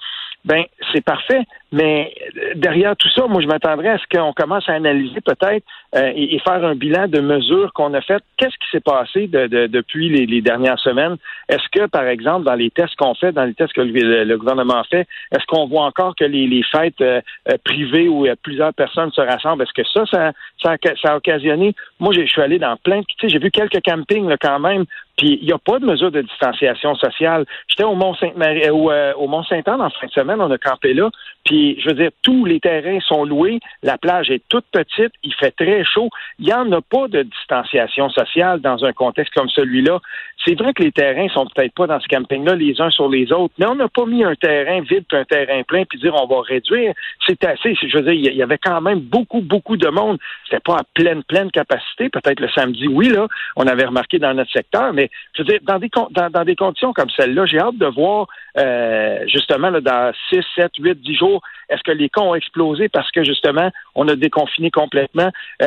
Ben, 0.44 0.64
c'est 0.92 1.02
parfait. 1.02 1.40
Mais 1.74 2.14
euh, 2.36 2.52
derrière 2.54 2.94
tout 2.96 3.08
ça, 3.08 3.26
moi, 3.26 3.42
je 3.42 3.48
m'attendrais 3.48 3.88
à 3.88 3.98
ce 3.98 4.04
qu'on 4.08 4.32
commence 4.32 4.68
à 4.68 4.74
analyser 4.74 5.20
peut-être 5.20 5.66
euh, 5.96 6.12
et, 6.14 6.38
faire 6.38 6.64
un 6.64 6.76
bilan 6.76 7.08
de 7.08 7.18
mesures 7.18 7.72
qu'on 7.72 7.92
a 7.94 8.00
faites. 8.00 8.22
Qu'est-ce 8.36 8.56
qui 8.58 8.70
s'est 8.70 8.80
passé 8.80 9.26
depuis 9.26 10.08
les, 10.08 10.40
dernières 10.40 10.78
semaines? 10.78 11.16
Est-ce 11.48 11.68
que, 11.72 11.86
par 11.86 12.06
exemple, 12.06 12.44
dans 12.44 12.54
les 12.54 12.70
tests 12.70 12.94
qu'on 12.94 13.16
fait, 13.16 13.32
dans 13.32 13.42
les 13.42 13.54
tests 13.54 13.72
que 13.72 13.80
le, 13.80 14.36
gouvernement 14.36 14.84
fait, 14.84 15.08
est-ce 15.32 15.44
qu'on 15.48 15.66
voit 15.66 15.84
encore 15.84 16.14
que 16.14 16.24
les, 16.24 16.62
fêtes 16.70 17.00
euh, 17.00 17.20
privées 17.64 18.06
où 18.06 18.24
plusieurs 18.44 18.72
personnes 18.72 19.10
se 19.10 19.20
rassemblent, 19.20 19.64
est-ce 19.64 19.72
que 19.72 19.88
ça, 19.88 20.04
ça, 20.06 20.32
ça, 20.62 21.10
a 21.10 21.16
occasionné? 21.16 21.74
Moi, 21.98 22.12
je 22.14 22.24
suis 22.24 22.40
allé 22.40 22.60
dans 22.60 22.76
plein 22.76 23.00
de... 23.00 23.04
Tu 23.04 23.16
sais, 23.20 23.28
j'ai 23.28 23.40
vu 23.40 23.50
quelques 23.50 23.82
campings 23.82 24.28
là, 24.28 24.36
quand 24.40 24.60
même, 24.60 24.84
puis 25.16 25.38
il 25.40 25.46
n'y 25.46 25.52
a 25.52 25.58
pas 25.58 25.80
de 25.80 25.86
mesure 25.86 26.12
de 26.12 26.22
distanciation 26.22 26.94
sociale. 26.94 27.46
J'étais 27.66 27.84
au 27.84 27.94
Mont-Saint-Marie, 27.94 28.70
au, 28.70 28.92
au 28.92 29.26
Mont-Saint-Anne 29.26 29.80
en 29.80 29.90
fin 29.90 30.06
de 30.06 30.12
semaine, 30.12 30.40
on 30.40 30.50
a 30.50 30.58
campé 30.58 30.94
là, 30.94 31.10
puis 31.44 31.63
je 31.80 31.88
veux 31.88 31.94
dire, 31.94 32.10
tous 32.22 32.44
les 32.44 32.60
terrains 32.60 33.00
sont 33.00 33.24
loués, 33.24 33.60
la 33.82 33.98
plage 33.98 34.30
est 34.30 34.42
toute 34.48 34.66
petite, 34.70 35.12
il 35.22 35.34
fait 35.34 35.52
très 35.52 35.84
chaud. 35.84 36.08
Il 36.38 36.46
n'y 36.46 36.52
en 36.52 36.70
a 36.72 36.80
pas 36.80 37.08
de 37.08 37.22
distanciation 37.22 38.08
sociale 38.10 38.60
dans 38.60 38.84
un 38.84 38.92
contexte 38.92 39.34
comme 39.34 39.48
celui-là. 39.48 40.00
C'est 40.44 40.58
vrai 40.58 40.72
que 40.74 40.82
les 40.82 40.92
terrains 40.92 41.28
sont 41.28 41.46
peut-être 41.54 41.74
pas 41.74 41.86
dans 41.86 42.00
ce 42.00 42.08
camping-là 42.08 42.54
les 42.54 42.80
uns 42.80 42.90
sur 42.90 43.08
les 43.08 43.32
autres, 43.32 43.54
mais 43.58 43.66
on 43.66 43.74
n'a 43.74 43.88
pas 43.88 44.04
mis 44.06 44.24
un 44.24 44.34
terrain 44.34 44.80
vide 44.80 45.04
un 45.12 45.24
terrain 45.24 45.62
plein 45.62 45.84
puis 45.84 45.98
dire 45.98 46.14
on 46.14 46.26
va 46.26 46.42
réduire. 46.42 46.92
C'est 47.26 47.42
assez, 47.44 47.74
je 47.74 47.96
veux 47.96 48.02
dire, 48.02 48.12
il 48.12 48.36
y 48.36 48.42
avait 48.42 48.58
quand 48.58 48.80
même 48.80 49.00
beaucoup, 49.00 49.40
beaucoup 49.40 49.76
de 49.76 49.88
monde. 49.88 50.18
C'était 50.44 50.60
pas 50.60 50.76
à 50.76 50.82
pleine, 50.94 51.22
pleine 51.22 51.50
capacité. 51.50 52.08
Peut-être 52.08 52.40
le 52.40 52.48
samedi, 52.48 52.88
oui, 52.88 53.08
là, 53.08 53.26
on 53.56 53.66
avait 53.66 53.84
remarqué 53.84 54.18
dans 54.18 54.34
notre 54.34 54.50
secteur, 54.50 54.92
mais 54.92 55.10
je 55.34 55.42
veux 55.42 55.48
dire, 55.48 55.60
dans 55.62 55.78
des, 55.78 55.90
dans, 56.10 56.44
des 56.44 56.56
conditions 56.56 56.92
comme 56.92 57.10
celle-là, 57.10 57.46
j'ai 57.46 57.58
hâte 57.58 57.78
de 57.78 57.86
voir 57.86 58.26
euh, 58.58 59.24
justement 59.26 59.70
là, 59.70 59.80
dans 59.80 60.12
6, 60.30 60.40
7, 60.56 60.72
8, 60.78 61.00
10 61.00 61.14
jours, 61.14 61.42
est-ce 61.68 61.82
que 61.82 61.92
les 61.92 62.08
cas 62.08 62.20
ont 62.20 62.34
explosé 62.34 62.88
parce 62.88 63.10
que 63.10 63.24
justement, 63.24 63.70
on 63.94 64.08
a 64.08 64.16
déconfiné 64.16 64.70
complètement? 64.70 65.30
Euh, 65.62 65.66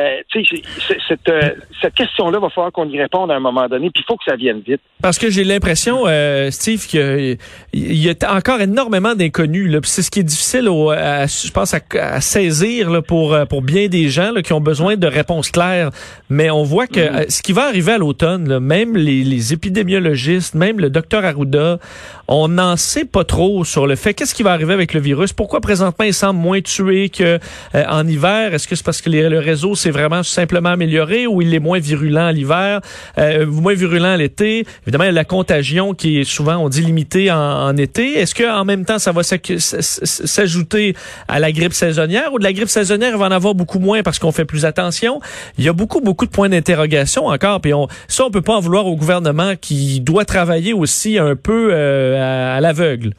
cette, 1.08 1.28
euh, 1.28 1.50
cette 1.80 1.94
question-là, 1.94 2.38
va 2.38 2.50
falloir 2.50 2.72
qu'on 2.72 2.88
y 2.88 3.00
réponde 3.00 3.30
à 3.30 3.34
un 3.34 3.40
moment 3.40 3.68
donné, 3.68 3.90
puis 3.90 4.02
il 4.02 4.06
faut 4.06 4.16
que 4.16 4.24
ça 4.24 4.36
vienne 4.36 4.60
vite. 4.66 4.80
Parce 5.02 5.18
que 5.18 5.30
j'ai 5.30 5.44
l'impression, 5.44 6.04
euh, 6.06 6.50
Steve, 6.50 6.86
qu'il 6.86 7.38
y, 7.72 8.10
a 8.10 8.34
encore 8.34 8.60
énormément 8.60 9.14
d'inconnus. 9.14 9.78
C'est 9.84 10.02
ce 10.02 10.10
qui 10.10 10.20
est 10.20 10.24
difficile, 10.24 10.68
au, 10.68 10.92
je 10.92 11.50
pense, 11.50 11.74
à, 11.74 12.20
saisir 12.20 12.90
là, 12.90 13.02
pour, 13.02 13.36
pour 13.48 13.62
bien 13.62 13.88
des 13.88 14.08
gens 14.08 14.32
là, 14.32 14.42
qui 14.42 14.52
ont 14.52 14.60
besoin 14.60 14.96
de 14.96 15.06
réponses 15.06 15.50
claires. 15.50 15.90
Mais 16.28 16.50
on 16.50 16.62
voit 16.62 16.86
que 16.86 17.00
mm-hmm. 17.00 17.30
ce 17.30 17.42
qui 17.42 17.52
va 17.52 17.66
arriver 17.66 17.92
à 17.92 17.98
l'automne, 17.98 18.58
même 18.58 18.96
les, 18.96 19.24
les 19.24 19.52
épidémiologistes, 19.52 20.54
même 20.54 20.80
le 20.80 20.90
docteur 20.90 21.24
Arruda, 21.24 21.78
on 22.26 22.48
n'en 22.48 22.76
sait 22.76 23.04
pas 23.04 23.24
trop 23.24 23.64
sur 23.64 23.86
le 23.86 23.96
fait 23.96 24.14
qu'est-ce 24.14 24.34
qui 24.34 24.42
va 24.42 24.52
arriver 24.52 24.74
avec 24.74 24.92
le 24.94 25.00
virus. 25.00 25.32
Pourquoi 25.32 25.60
présentement 25.60 26.04
il 26.04 26.14
semble 26.14 26.40
moins 26.40 26.60
tué 26.60 27.08
que 27.08 27.38
euh, 27.74 27.84
Est-ce 28.26 28.68
que 28.68 28.76
c'est 28.76 28.84
parce 28.84 29.00
que 29.00 29.10
le 29.10 29.38
réseau 29.38 29.74
s'est 29.74 29.90
vraiment 29.90 30.22
simplement 30.22 30.70
amélioré 30.70 31.26
ou 31.26 31.42
il 31.42 31.54
est 31.54 31.58
moins 31.60 31.78
virulent 31.78 32.30
l'hiver, 32.30 32.80
euh, 33.18 33.46
moins 33.46 33.74
virulent 33.74 34.16
l'été? 34.16 34.66
Évidemment, 34.82 35.04
il 35.04 35.08
y 35.08 35.10
a 35.10 35.12
la 35.12 35.24
contagion 35.24 35.94
qui 35.94 36.20
est 36.20 36.24
souvent 36.24 36.56
on 36.56 36.68
dit 36.68 36.82
limitée 36.82 37.30
en, 37.30 37.76
été. 37.76 38.18
Est-ce 38.18 38.34
que 38.34 38.50
en 38.50 38.64
même 38.64 38.84
temps 38.84 38.98
ça 38.98 39.12
va 39.12 39.22
s'ajouter 39.22 40.94
à 41.28 41.38
la 41.38 41.52
grippe 41.52 41.72
saisonnière 41.72 42.32
ou 42.32 42.38
de 42.38 42.44
la 42.44 42.52
grippe 42.52 42.68
saisonnière 42.68 43.12
il 43.12 43.18
va 43.18 43.26
en 43.26 43.30
avoir 43.30 43.54
beaucoup 43.54 43.78
moins 43.78 44.02
parce 44.02 44.18
qu'on 44.18 44.32
fait 44.32 44.44
plus 44.44 44.64
attention? 44.64 45.20
Il 45.58 45.64
y 45.64 45.68
a 45.68 45.72
beaucoup 45.72 46.00
beaucoup 46.00 46.26
de 46.26 46.30
points 46.30 46.48
d'interrogation 46.48 47.26
encore. 47.26 47.60
Puis 47.60 47.74
on, 47.74 47.88
ça 48.08 48.24
on 48.24 48.30
peut 48.30 48.42
pas 48.42 48.56
en 48.56 48.60
vouloir 48.60 48.86
au 48.86 48.96
gouvernement 48.96 49.54
qui 49.60 50.00
doit 50.00 50.24
travailler 50.24 50.72
aussi 50.72 51.18
un 51.18 51.36
peu 51.36 51.70
euh, 51.72 52.56
à 52.56 52.60
l'aveugle. 52.60 53.14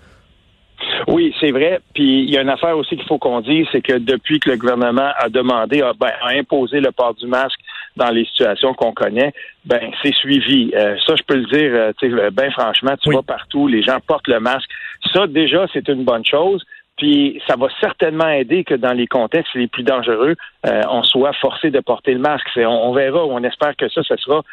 Oui, 1.11 1.33
c'est 1.39 1.49
vrai. 1.49 1.79
Puis 1.95 2.21
il 2.21 2.29
y 2.29 2.37
a 2.37 2.41
une 2.41 2.49
affaire 2.49 2.77
aussi 2.77 2.95
qu'il 2.95 3.07
faut 3.07 3.17
qu'on 3.17 3.41
dise, 3.41 3.65
c'est 3.71 3.81
que 3.81 3.97
depuis 3.97 4.39
que 4.39 4.51
le 4.51 4.57
gouvernement 4.57 5.09
a 5.17 5.27
demandé, 5.29 5.81
a, 5.81 5.93
ben, 5.93 6.11
imposé 6.23 6.81
le 6.81 6.91
port 6.91 7.15
du 7.15 7.25
masque 7.25 7.59
dans 7.97 8.11
les 8.11 8.25
situations 8.25 8.75
qu'on 8.75 8.93
connaît, 8.93 9.33
ben 9.65 9.79
c'est 10.03 10.13
suivi. 10.13 10.71
Euh, 10.75 10.97
ça, 11.07 11.15
je 11.15 11.23
peux 11.23 11.37
le 11.37 11.45
dire, 11.45 11.71
euh, 11.73 11.91
tu 11.99 12.15
sais, 12.15 12.31
ben 12.31 12.51
franchement, 12.51 12.93
tu 13.01 13.11
vas 13.11 13.23
partout, 13.23 13.67
les 13.67 13.81
gens 13.81 13.97
portent 14.05 14.27
le 14.27 14.39
masque. 14.39 14.69
Ça, 15.11 15.25
déjà, 15.25 15.65
c'est 15.73 15.87
une 15.87 16.03
bonne 16.03 16.25
chose. 16.25 16.63
Puis 16.97 17.41
ça 17.47 17.55
va 17.55 17.69
certainement 17.79 18.27
aider 18.27 18.63
que 18.63 18.75
dans 18.75 18.91
les 18.91 19.07
contextes 19.07 19.55
les 19.55 19.67
plus 19.67 19.83
dangereux, 19.83 20.35
euh, 20.67 20.81
on 20.89 21.01
soit 21.01 21.33
forcé 21.41 21.71
de 21.71 21.79
porter 21.79 22.13
le 22.13 22.19
masque. 22.19 22.45
On, 22.57 22.67
on, 22.67 22.93
verra, 22.93 23.25
on 23.25 23.41
espère 23.43 23.75
que 23.77 23.89
ça, 23.89 24.03
ce 24.03 24.15
sera 24.17 24.43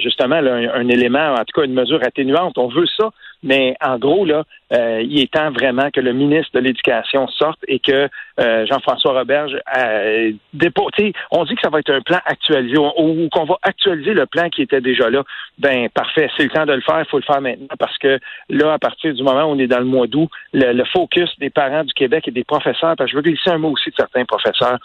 justement 0.00 0.36
un, 0.36 0.88
élément, 0.88 1.32
en 1.32 1.44
tout 1.44 1.58
cas 1.58 1.64
une 1.64 1.72
mesure 1.72 2.00
atténuante. 2.02 2.58
On 2.58 2.68
veut 2.68 2.88
ça, 2.98 3.10
mais 3.44 3.76
en 3.82 3.98
gros, 3.98 4.24
là, 4.24 4.44
euh, 4.72 5.02
il 5.02 5.20
est 5.20 5.30
temps 5.30 5.50
vraiment 5.50 5.90
que 5.90 6.00
le 6.00 6.14
ministre 6.14 6.50
de 6.54 6.60
l'Éducation 6.60 7.28
sorte 7.28 7.60
et 7.68 7.78
que 7.78 8.08
euh, 8.40 8.66
Jean-François 8.66 9.12
Roberge 9.12 9.56
euh, 9.76 10.32
dépose. 10.54 10.90
On 11.30 11.44
dit 11.44 11.54
que 11.54 11.60
ça 11.62 11.68
va 11.68 11.80
être 11.80 11.92
un 11.92 12.00
plan 12.00 12.18
actualisé 12.24 12.76
ou, 12.78 13.28
qu'on 13.30 13.44
va 13.44 13.56
actualiser 13.62 14.14
le 14.14 14.26
plan 14.26 14.48
qui 14.48 14.62
était 14.62 14.80
déjà 14.80 15.10
là. 15.10 15.22
Ben 15.58 15.88
parfait, 15.90 16.30
c'est 16.36 16.44
le 16.44 16.48
temps 16.48 16.66
de 16.66 16.72
le 16.72 16.80
faire, 16.80 17.00
il 17.00 17.08
faut 17.08 17.18
le 17.18 17.24
faire 17.24 17.40
maintenant 17.42 17.76
parce 17.78 17.96
que 17.98 18.18
là, 18.48 18.72
à 18.72 18.78
partir 18.78 19.14
du 19.14 19.22
moment 19.22 19.44
où 19.44 19.50
on 19.50 19.58
est 19.58 19.66
dans 19.66 19.78
le 19.78 19.84
mois 19.84 20.06
d'août, 20.06 20.30
le, 20.52 20.82
focus 20.92 21.30
des 21.38 21.50
parents 21.50 21.84
du 21.84 21.92
Québec 21.92 22.26
et 22.28 22.30
des 22.30 22.44
professeurs, 22.44 22.96
parce 22.96 23.10
que 23.10 23.12
je 23.12 23.16
veux 23.16 23.22
glisser 23.22 23.50
un 23.50 23.58
mot 23.58 23.70
aussi 23.70 23.90
de 23.90 23.94
certains 23.96 24.24
professeurs. 24.24 24.78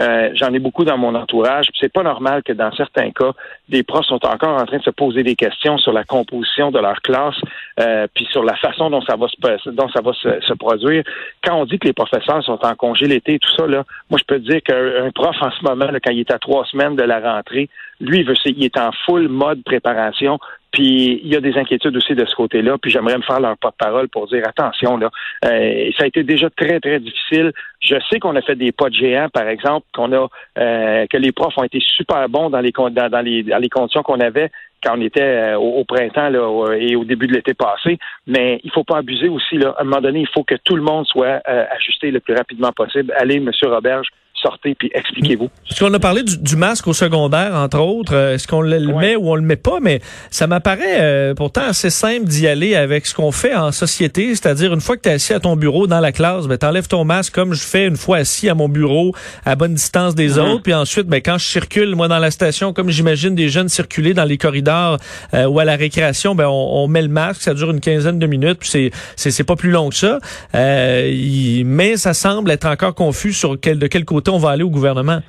Euh, 0.00 0.30
j'en 0.34 0.52
ai 0.54 0.58
beaucoup 0.58 0.84
dans 0.84 0.96
mon 0.96 1.14
entourage. 1.14 1.66
C'est 1.78 1.92
pas 1.92 2.02
normal 2.02 2.42
que 2.42 2.52
dans 2.52 2.72
certains 2.72 3.10
cas, 3.10 3.32
des 3.68 3.82
profs 3.82 4.06
sont 4.06 4.24
encore 4.24 4.60
en 4.60 4.64
train 4.64 4.78
de 4.78 4.82
se 4.82 4.90
poser 4.90 5.22
des 5.22 5.34
questions 5.34 5.76
sur 5.78 5.92
la 5.92 6.04
composition 6.04 6.70
de 6.70 6.78
leur 6.78 7.02
classe, 7.02 7.36
euh, 7.80 8.01
puis 8.14 8.26
sur 8.30 8.44
la 8.44 8.56
façon 8.56 8.90
dont 8.90 9.02
ça 9.02 9.16
va 9.16 9.26
se 9.28 9.70
dont 9.70 9.88
ça 9.88 10.00
va 10.00 10.12
se, 10.12 10.52
produire. 10.54 11.02
Quand 11.44 11.56
on 11.56 11.64
dit 11.64 11.78
que 11.78 11.86
les 11.86 11.92
professeurs 11.92 12.42
sont 12.44 12.58
en 12.64 12.74
congé 12.74 13.06
l'été, 13.06 13.38
tout 13.38 13.50
ça, 13.56 13.66
là, 13.66 13.84
moi 14.10 14.18
je 14.18 14.24
peux 14.24 14.40
te 14.40 14.50
dire 14.50 14.62
qu'un 14.62 15.10
prof 15.12 15.36
en 15.40 15.50
ce 15.50 15.64
moment, 15.64 15.86
quand 16.04 16.12
il 16.12 16.20
est 16.20 16.30
à 16.30 16.38
trois 16.38 16.64
semaines 16.66 16.96
de 16.96 17.02
la 17.02 17.20
rentrée, 17.20 17.68
lui, 18.00 18.18
il, 18.18 18.26
veut, 18.26 18.34
il 18.44 18.64
est 18.64 18.78
en 18.78 18.90
full 19.04 19.28
mode 19.28 19.62
préparation. 19.64 20.38
Puis 20.72 21.20
il 21.22 21.28
y 21.28 21.36
a 21.36 21.40
des 21.40 21.56
inquiétudes 21.58 21.94
aussi 21.96 22.14
de 22.14 22.24
ce 22.24 22.34
côté-là. 22.34 22.78
Puis 22.78 22.90
j'aimerais 22.90 23.18
me 23.18 23.22
faire 23.22 23.40
leur 23.40 23.56
porte-parole 23.58 24.08
pour 24.08 24.26
dire 24.26 24.42
attention 24.48 24.96
là. 24.96 25.10
Euh, 25.44 25.90
ça 25.98 26.04
a 26.04 26.06
été 26.06 26.22
déjà 26.22 26.48
très 26.48 26.80
très 26.80 26.98
difficile. 26.98 27.52
Je 27.80 27.96
sais 28.10 28.18
qu'on 28.18 28.34
a 28.36 28.42
fait 28.42 28.56
des 28.56 28.72
pas 28.72 28.88
de 28.88 28.94
géants, 28.94 29.28
par 29.28 29.48
exemple, 29.48 29.86
qu'on 29.94 30.12
a 30.12 30.28
euh, 30.58 31.06
que 31.08 31.18
les 31.18 31.30
profs 31.32 31.58
ont 31.58 31.64
été 31.64 31.78
super 31.80 32.26
bons 32.30 32.48
dans 32.48 32.60
les 32.60 32.72
dans 32.72 33.20
les, 33.22 33.42
dans 33.42 33.58
les 33.58 33.68
conditions 33.68 34.02
qu'on 34.02 34.20
avait 34.20 34.50
quand 34.82 34.96
on 34.96 35.00
était 35.00 35.20
euh, 35.22 35.56
au, 35.56 35.84
printemps 35.84 36.28
là, 36.28 36.74
et 36.76 36.96
au 36.96 37.04
début 37.04 37.26
de 37.26 37.34
l'été 37.34 37.54
passé. 37.54 37.98
Mais 38.26 38.60
il 38.64 38.70
faut 38.70 38.84
pas 38.84 38.98
abuser 38.98 39.28
aussi. 39.28 39.56
Là. 39.56 39.74
À 39.78 39.82
un 39.82 39.84
moment 39.84 40.00
donné, 40.00 40.20
il 40.20 40.28
faut 40.28 40.44
que 40.44 40.56
tout 40.64 40.76
le 40.76 40.82
monde 40.82 41.06
soit 41.06 41.40
ajusté 41.46 42.10
le 42.10 42.20
plus 42.20 42.34
rapidement 42.34 42.72
possible. 42.72 43.12
Allez, 43.16 43.40
Monsieur 43.40 43.68
Roberge, 43.68 44.08
sortez 44.42 44.74
puis 44.74 44.90
expliquez-vous. 44.94 45.48
Est-ce 45.70 45.82
qu'on 45.82 45.94
a 45.94 45.98
parlé 45.98 46.22
du, 46.22 46.56
masque 46.56 46.86
au 46.88 46.92
secondaire, 46.92 47.54
entre 47.54 47.78
autres? 47.78 48.14
Euh, 48.14 48.34
est-ce 48.34 48.46
qu'on 48.46 48.60
le, 48.60 48.78
met 48.94 49.16
ou 49.16 49.30
on 49.30 49.36
le 49.36 49.42
met 49.42 49.56
pas? 49.56 49.78
Mais 49.80 50.00
ça 50.30 50.46
m'apparaît 50.46 51.00
euh, 51.00 51.34
pourtant 51.34 51.62
assez 51.62 51.90
simple 51.90 52.26
d'y 52.26 52.46
aller 52.46 52.74
avec 52.74 53.06
ce 53.06 53.14
qu'on 53.14 53.32
fait 53.32 53.54
en 53.54 53.72
société, 53.72 54.34
c'est-à-dire 54.34 54.74
une 54.74 54.80
fois 54.80 54.96
que 54.96 55.02
tu 55.02 55.08
es 55.08 55.12
assis 55.12 55.32
à 55.32 55.40
ton 55.40 55.56
bureau 55.56 55.86
dans 55.86 56.00
la 56.00 56.12
classe, 56.12 56.46
ben, 56.46 56.58
t'enlèves 56.58 56.88
ton 56.88 57.04
masque 57.04 57.34
comme 57.34 57.54
je 57.54 57.64
fais 57.64 57.86
une 57.86 57.96
fois 57.96 58.18
assis 58.18 58.48
à 58.48 58.54
mon 58.54 58.68
bureau 58.68 59.14
à 59.44 59.54
bonne 59.54 59.74
distance 59.74 60.14
des 60.14 60.34
mm-hmm. 60.34 60.52
autres. 60.52 60.62
Puis 60.62 60.74
ensuite, 60.74 61.06
ben, 61.06 61.20
quand 61.22 61.38
je 61.38 61.46
circule, 61.46 61.94
moi, 61.94 62.08
dans 62.08 62.18
la 62.18 62.30
station, 62.30 62.72
comme 62.72 62.90
j'imagine 62.90 63.34
des 63.34 63.48
jeunes 63.48 63.68
circuler 63.68 64.14
dans 64.14 64.24
les 64.24 64.38
corridors 64.38 64.98
euh, 65.34 65.46
ou 65.46 65.58
à 65.58 65.64
la 65.64 65.76
récréation, 65.76 66.34
ben, 66.34 66.48
on, 66.48 66.88
met 66.88 67.02
le 67.02 67.08
masque, 67.08 67.42
ça 67.42 67.54
dure 67.54 67.70
une 67.70 67.80
quinzaine 67.80 68.18
de 68.18 68.26
minutes, 68.26 68.58
puis 68.58 68.90
c'est, 69.16 69.44
pas 69.44 69.56
plus 69.56 69.70
long 69.70 69.88
que 69.88 69.96
ça. 69.96 70.18
mais 70.52 71.96
ça 71.96 72.14
semble 72.14 72.50
être 72.50 72.66
encore 72.66 72.94
confus 72.94 73.32
sur 73.32 73.58
quel, 73.60 73.78
de 73.78 73.86
quel 73.86 74.04
côté 74.04 74.31
on 74.32 74.38
va 74.38 74.50
aller 74.50 74.64
au 74.64 74.70
gouvernement? 74.70 75.20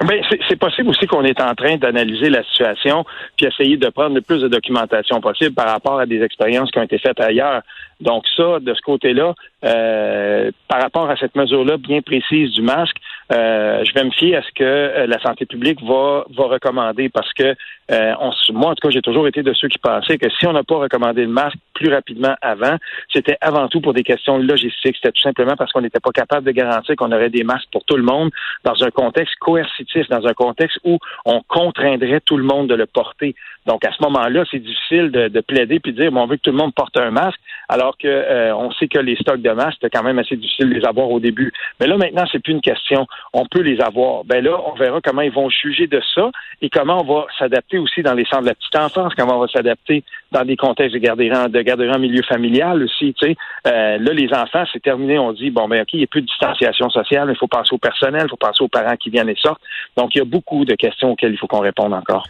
Ben, 0.00 0.20
c'est 0.48 0.56
possible 0.56 0.90
aussi 0.90 1.06
qu'on 1.06 1.22
est 1.22 1.40
en 1.40 1.54
train 1.54 1.76
d'analyser 1.76 2.28
la 2.28 2.42
situation 2.42 3.04
puis 3.36 3.46
essayer 3.46 3.76
de 3.76 3.88
prendre 3.88 4.14
le 4.14 4.22
plus 4.22 4.42
de 4.42 4.48
documentation 4.48 5.20
possible 5.20 5.54
par 5.54 5.68
rapport 5.68 6.00
à 6.00 6.06
des 6.06 6.20
expériences 6.22 6.70
qui 6.70 6.78
ont 6.78 6.82
été 6.82 6.98
faites 6.98 7.20
ailleurs. 7.20 7.62
Donc 8.00 8.24
ça, 8.36 8.58
de 8.60 8.74
ce 8.74 8.80
côté-là, 8.82 9.34
euh, 9.64 10.50
par 10.68 10.82
rapport 10.82 11.08
à 11.08 11.16
cette 11.16 11.34
mesure-là 11.36 11.76
bien 11.76 12.02
précise 12.02 12.50
du 12.50 12.62
masque, 12.62 12.96
euh, 13.32 13.82
je 13.84 13.94
vais 13.94 14.04
me 14.04 14.10
fier 14.10 14.36
à 14.36 14.42
ce 14.42 14.48
que 14.54 14.64
euh, 14.64 15.06
la 15.06 15.18
santé 15.20 15.46
publique 15.46 15.82
va, 15.82 16.24
va 16.36 16.44
recommander 16.44 17.08
parce 17.08 17.32
que 17.32 17.54
on, 17.90 18.30
moi, 18.52 18.70
en 18.70 18.74
tout 18.74 18.88
cas, 18.88 18.90
j'ai 18.90 19.02
toujours 19.02 19.28
été 19.28 19.42
de 19.42 19.52
ceux 19.52 19.68
qui 19.68 19.78
pensaient 19.78 20.16
que 20.16 20.30
si 20.38 20.46
on 20.46 20.52
n'a 20.52 20.64
pas 20.64 20.76
recommandé 20.76 21.22
le 21.22 21.28
masque 21.28 21.58
plus 21.74 21.92
rapidement 21.92 22.34
avant, 22.40 22.76
c'était 23.12 23.36
avant 23.40 23.68
tout 23.68 23.80
pour 23.80 23.92
des 23.92 24.02
questions 24.02 24.38
logistiques. 24.38 24.96
C'était 24.96 25.12
tout 25.12 25.22
simplement 25.22 25.54
parce 25.56 25.70
qu'on 25.72 25.82
n'était 25.82 26.00
pas 26.00 26.10
capable 26.10 26.46
de 26.46 26.52
garantir 26.52 26.96
qu'on 26.96 27.12
aurait 27.12 27.30
des 27.30 27.44
masques 27.44 27.68
pour 27.72 27.84
tout 27.84 27.96
le 27.96 28.02
monde 28.02 28.30
dans 28.64 28.82
un 28.82 28.90
contexte 28.90 29.34
coercitif, 29.36 30.08
dans 30.08 30.26
un 30.26 30.32
contexte 30.32 30.78
où 30.84 30.98
on 31.26 31.42
contraindrait 31.46 32.20
tout 32.20 32.38
le 32.38 32.44
monde 32.44 32.68
de 32.68 32.74
le 32.74 32.86
porter. 32.86 33.34
Donc, 33.66 33.84
à 33.84 33.92
ce 33.92 34.02
moment-là, 34.02 34.44
c'est 34.50 34.58
difficile 34.58 35.10
de, 35.10 35.28
de, 35.28 35.40
plaider 35.40 35.80
puis 35.80 35.92
de 35.92 36.02
dire, 36.02 36.12
bon, 36.12 36.22
on 36.22 36.26
veut 36.26 36.36
que 36.36 36.42
tout 36.42 36.50
le 36.50 36.56
monde 36.56 36.74
porte 36.74 36.96
un 36.98 37.10
masque, 37.10 37.40
alors 37.68 37.96
que 37.98 38.08
euh, 38.08 38.54
on 38.56 38.70
sait 38.72 38.88
que 38.88 38.98
les 38.98 39.16
stocks 39.16 39.40
de 39.40 39.50
masques, 39.50 39.78
c'était 39.80 39.96
quand 39.96 40.04
même 40.04 40.18
assez 40.18 40.36
difficile 40.36 40.70
de 40.70 40.74
les 40.74 40.86
avoir 40.86 41.10
au 41.10 41.20
début. 41.20 41.52
Mais 41.80 41.86
là, 41.86 41.96
maintenant, 41.96 42.24
c'est 42.30 42.42
plus 42.42 42.52
une 42.52 42.60
question. 42.60 43.06
On 43.32 43.46
peut 43.46 43.60
les 43.60 43.80
avoir. 43.80 44.24
Ben 44.24 44.42
là, 44.44 44.58
on 44.66 44.74
verra 44.74 45.00
comment 45.00 45.22
ils 45.22 45.32
vont 45.32 45.48
juger 45.48 45.86
de 45.86 46.00
ça 46.14 46.30
et 46.62 46.70
comment 46.70 47.00
on 47.02 47.14
va 47.14 47.26
s'adapter 47.38 47.78
aussi 47.78 48.02
dans 48.02 48.14
les 48.14 48.24
centres 48.24 48.42
de 48.42 48.48
la 48.48 48.54
petite 48.54 48.76
enfance, 48.76 49.14
comment 49.16 49.36
on 49.36 49.40
va 49.40 49.48
s'adapter 49.48 50.04
dans 50.34 50.44
des 50.44 50.56
contextes 50.56 50.94
de 50.94 50.98
garderie, 50.98 51.30
de 51.30 51.62
garderie 51.62 51.90
en 51.90 51.98
milieu 51.98 52.22
familial 52.22 52.82
aussi. 52.82 53.14
Tu 53.14 53.28
sais. 53.28 53.36
Euh, 53.66 53.98
là, 53.98 54.12
les 54.12 54.28
enfants, 54.34 54.64
c'est 54.72 54.82
terminé. 54.82 55.18
On 55.18 55.32
dit, 55.32 55.50
bon, 55.50 55.68
ben 55.68 55.82
OK, 55.82 55.88
il 55.92 55.98
n'y 55.98 56.04
a 56.04 56.08
plus 56.08 56.22
de 56.22 56.26
distanciation 56.26 56.90
sociale, 56.90 57.28
il 57.30 57.36
faut 57.36 57.46
penser 57.46 57.72
au 57.72 57.78
personnel, 57.78 58.22
il 58.24 58.28
faut 58.28 58.36
penser 58.36 58.62
aux 58.62 58.68
parents 58.68 58.96
qui 58.96 59.10
viennent 59.10 59.28
et 59.28 59.36
sortent. 59.36 59.62
Donc, 59.96 60.14
il 60.14 60.18
y 60.18 60.20
a 60.20 60.24
beaucoup 60.24 60.64
de 60.64 60.74
questions 60.74 61.12
auxquelles 61.12 61.32
il 61.32 61.38
faut 61.38 61.46
qu'on 61.46 61.60
réponde 61.60 61.94
encore. 61.94 62.26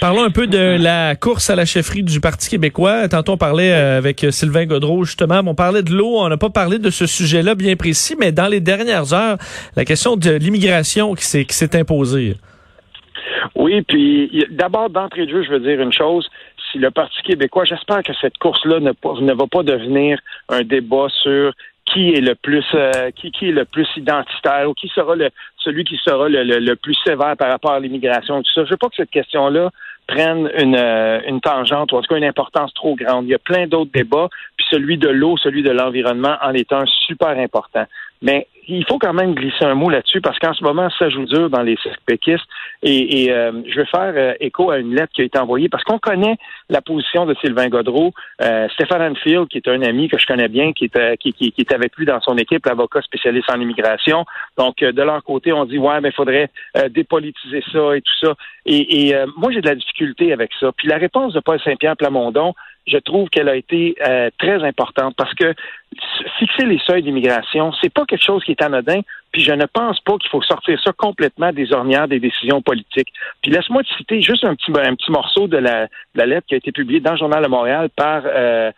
Parlons 0.00 0.24
un 0.24 0.30
peu 0.30 0.46
de 0.46 0.82
la 0.82 1.14
course 1.14 1.50
à 1.50 1.54
la 1.54 1.66
chefferie 1.66 2.02
du 2.02 2.20
Parti 2.20 2.48
québécois. 2.48 3.06
Tantôt, 3.08 3.32
on 3.32 3.36
parlait 3.36 3.72
euh, 3.72 3.98
avec 3.98 4.26
Sylvain 4.30 4.64
Godreau, 4.64 5.04
justement. 5.04 5.42
On 5.46 5.54
parlait 5.54 5.82
de 5.82 5.92
l'eau. 5.92 6.16
On 6.16 6.28
n'a 6.28 6.38
pas 6.38 6.50
parlé 6.50 6.78
de 6.78 6.90
ce 6.90 7.06
sujet-là 7.06 7.54
bien 7.54 7.76
précis, 7.76 8.16
mais 8.18 8.32
dans 8.32 8.48
les 8.48 8.60
dernières 8.60 9.12
heures, 9.12 9.36
la 9.76 9.84
question 9.84 10.16
de 10.16 10.30
l'immigration 10.30 11.14
qui 11.14 11.24
s'est, 11.24 11.44
qui 11.44 11.54
s'est 11.54 11.76
imposée. 11.78 12.36
Oui, 13.54 13.82
puis 13.82 14.44
d'abord, 14.50 14.90
d'entrée 14.90 15.26
de 15.26 15.30
jeu, 15.30 15.42
je 15.44 15.50
veux 15.50 15.60
dire 15.60 15.80
une 15.80 15.92
chose. 15.92 16.28
Si 16.72 16.78
le 16.78 16.90
Parti 16.90 17.22
québécois, 17.22 17.64
j'espère 17.64 18.02
que 18.02 18.14
cette 18.20 18.38
course-là 18.38 18.80
ne, 18.80 18.92
ne 19.20 19.32
va 19.34 19.46
pas 19.46 19.62
devenir 19.62 20.18
un 20.48 20.62
débat 20.62 21.06
sur 21.22 21.52
qui 21.84 22.12
est 22.14 22.20
le 22.20 22.34
plus 22.34 22.64
euh, 22.74 23.10
qui, 23.10 23.30
qui 23.30 23.48
est 23.48 23.52
le 23.52 23.64
plus 23.64 23.86
identitaire 23.96 24.68
ou 24.70 24.72
qui 24.72 24.88
sera 24.88 25.14
le 25.14 25.28
celui 25.58 25.84
qui 25.84 25.98
sera 26.04 26.28
le, 26.28 26.42
le, 26.42 26.76
plus 26.76 26.96
sévère 27.04 27.36
par 27.36 27.50
rapport 27.50 27.72
à 27.72 27.80
l'immigration 27.80 28.42
tout 28.42 28.52
ça. 28.52 28.64
Je 28.64 28.70
veux 28.70 28.76
pas 28.76 28.88
que 28.88 28.96
cette 28.96 29.10
question-là 29.10 29.70
prenne 30.06 30.50
une, 30.58 30.76
euh, 30.76 31.20
une 31.26 31.40
tangente 31.40 31.92
ou 31.92 31.96
en 31.96 32.02
tout 32.02 32.08
cas 32.08 32.16
une 32.16 32.24
importance 32.24 32.72
trop 32.74 32.94
grande. 32.94 33.26
Il 33.26 33.30
y 33.30 33.34
a 33.34 33.38
plein 33.38 33.66
d'autres 33.66 33.90
débats, 33.92 34.28
puis 34.56 34.66
celui 34.70 34.96
de 34.96 35.08
l'eau, 35.08 35.36
celui 35.36 35.62
de 35.62 35.70
l'environnement 35.70 36.36
en 36.40 36.54
un 36.54 36.84
super 37.06 37.30
important. 37.30 37.84
Mais 38.22 38.46
il 38.68 38.84
faut 38.86 38.98
quand 38.98 39.12
même 39.12 39.34
glisser 39.34 39.64
un 39.64 39.74
mot 39.74 39.90
là-dessus 39.90 40.20
parce 40.20 40.38
qu'en 40.38 40.54
ce 40.54 40.62
moment, 40.62 40.88
ça 40.98 41.08
joue 41.08 41.24
dur 41.24 41.50
dans 41.50 41.62
les 41.62 41.76
cercles 41.82 42.02
péquistes. 42.06 42.46
Et, 42.82 43.24
et 43.24 43.32
euh, 43.32 43.52
je 43.66 43.80
vais 43.80 43.86
faire 43.86 44.12
euh, 44.16 44.34
écho 44.40 44.70
à 44.70 44.78
une 44.78 44.94
lettre 44.94 45.12
qui 45.12 45.22
a 45.22 45.24
été 45.24 45.38
envoyée 45.38 45.68
parce 45.68 45.84
qu'on 45.84 45.98
connaît 45.98 46.36
la 46.68 46.80
position 46.80 47.26
de 47.26 47.34
Sylvain 47.40 47.68
Godreau. 47.68 48.12
Euh, 48.40 48.68
Stéphane 48.74 49.12
Anfield, 49.12 49.48
qui 49.48 49.58
est 49.58 49.68
un 49.68 49.82
ami 49.82 50.08
que 50.08 50.18
je 50.18 50.26
connais 50.26 50.48
bien, 50.48 50.72
qui 50.72 50.84
est, 50.84 51.16
qui, 51.18 51.32
qui, 51.32 51.54
est 51.58 51.72
avec 51.72 51.96
lui 51.96 52.06
dans 52.06 52.20
son 52.20 52.36
équipe, 52.36 52.66
l'avocat 52.66 53.02
spécialiste 53.02 53.50
en 53.50 53.60
immigration. 53.60 54.24
Donc, 54.56 54.78
de 54.78 55.02
leur 55.02 55.22
côté, 55.24 55.52
on 55.52 55.64
dit, 55.64 55.78
ouais, 55.78 56.00
mais 56.00 56.10
il 56.10 56.14
faudrait 56.14 56.50
dépolitiser 56.90 57.62
ça 57.72 57.96
et 57.96 58.00
tout 58.00 58.26
ça. 58.26 58.34
Et, 58.66 59.08
et 59.08 59.14
moi, 59.36 59.50
j'ai 59.52 59.60
de 59.60 59.68
la 59.68 59.74
difficulté 59.74 60.32
avec 60.32 60.50
ça. 60.58 60.70
Puis 60.76 60.88
la 60.88 60.98
réponse 60.98 61.32
de 61.32 61.40
Paul 61.40 61.60
Saint-Pierre 61.60 61.96
Plamondon, 61.96 62.54
je 62.86 62.98
trouve 62.98 63.28
qu'elle 63.28 63.48
a 63.48 63.56
été 63.56 63.94
euh, 64.06 64.30
très 64.38 64.62
importante 64.64 65.14
parce 65.16 65.34
que 65.34 65.54
fixer 66.38 66.66
les 66.66 66.78
seuils 66.78 67.02
d'immigration, 67.02 67.72
c'est 67.80 67.92
pas 67.92 68.04
quelque 68.06 68.24
chose 68.24 68.42
qui 68.44 68.52
est 68.52 68.62
anodin. 68.62 69.00
Puis 69.30 69.42
je 69.42 69.52
ne 69.52 69.64
pense 69.66 70.00
pas 70.00 70.18
qu'il 70.18 70.30
faut 70.30 70.42
sortir 70.42 70.78
ça 70.82 70.92
complètement 70.92 71.52
des 71.52 71.72
ornières 71.72 72.08
des 72.08 72.20
décisions 72.20 72.60
politiques. 72.60 73.12
Puis 73.42 73.50
laisse-moi 73.50 73.82
te 73.82 73.94
citer 73.94 74.20
juste 74.20 74.44
un 74.44 74.54
petit, 74.54 74.72
un 74.76 74.94
petit 74.94 75.10
morceau 75.10 75.48
de 75.48 75.56
la, 75.56 75.88
lettre 76.14 76.46
qui 76.46 76.54
a 76.54 76.58
été 76.58 76.72
publiée 76.72 77.00
dans 77.00 77.12
le 77.12 77.18
Journal 77.18 77.42
de 77.42 77.48
Montréal 77.48 77.88
par 77.96 78.22
euh, 78.26 78.70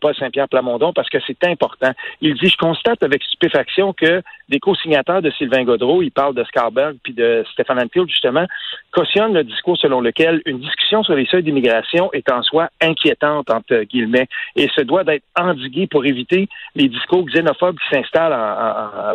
Paul 0.00 0.14
Saint-Pierre 0.14 0.48
Plamondon 0.48 0.92
parce 0.92 1.08
que 1.08 1.18
c'est 1.26 1.44
important. 1.44 1.92
Il 2.20 2.34
dit, 2.34 2.48
je 2.48 2.56
constate 2.56 3.02
avec 3.02 3.22
stupéfaction 3.22 3.92
que 3.92 4.22
des 4.48 4.60
co-signataires 4.60 5.22
de 5.22 5.30
Sylvain 5.30 5.64
Godreau, 5.64 6.02
il 6.02 6.10
parle 6.10 6.34
de 6.34 6.44
Scarberg 6.44 6.96
puis 7.02 7.14
de 7.14 7.44
Stéphane 7.52 7.78
Anfield 7.78 8.08
justement, 8.08 8.46
cautionnent 8.92 9.34
le 9.34 9.44
discours 9.44 9.76
selon 9.78 10.00
lequel 10.00 10.42
une 10.46 10.60
discussion 10.60 11.02
sur 11.02 11.14
les 11.14 11.26
seuils 11.26 11.42
d'immigration 11.42 12.12
est 12.12 12.30
en 12.30 12.42
soi 12.42 12.68
inquiétante, 12.80 13.50
entre 13.50 13.82
guillemets, 13.84 14.28
et 14.56 14.68
se 14.68 14.82
doit 14.82 15.04
d'être 15.04 15.24
endiguée 15.38 15.86
pour 15.86 16.04
éviter 16.04 16.48
les 16.74 16.88
discours 16.88 17.24
xénophobes 17.26 17.78
qui 17.78 17.96
s'installent 17.96 18.32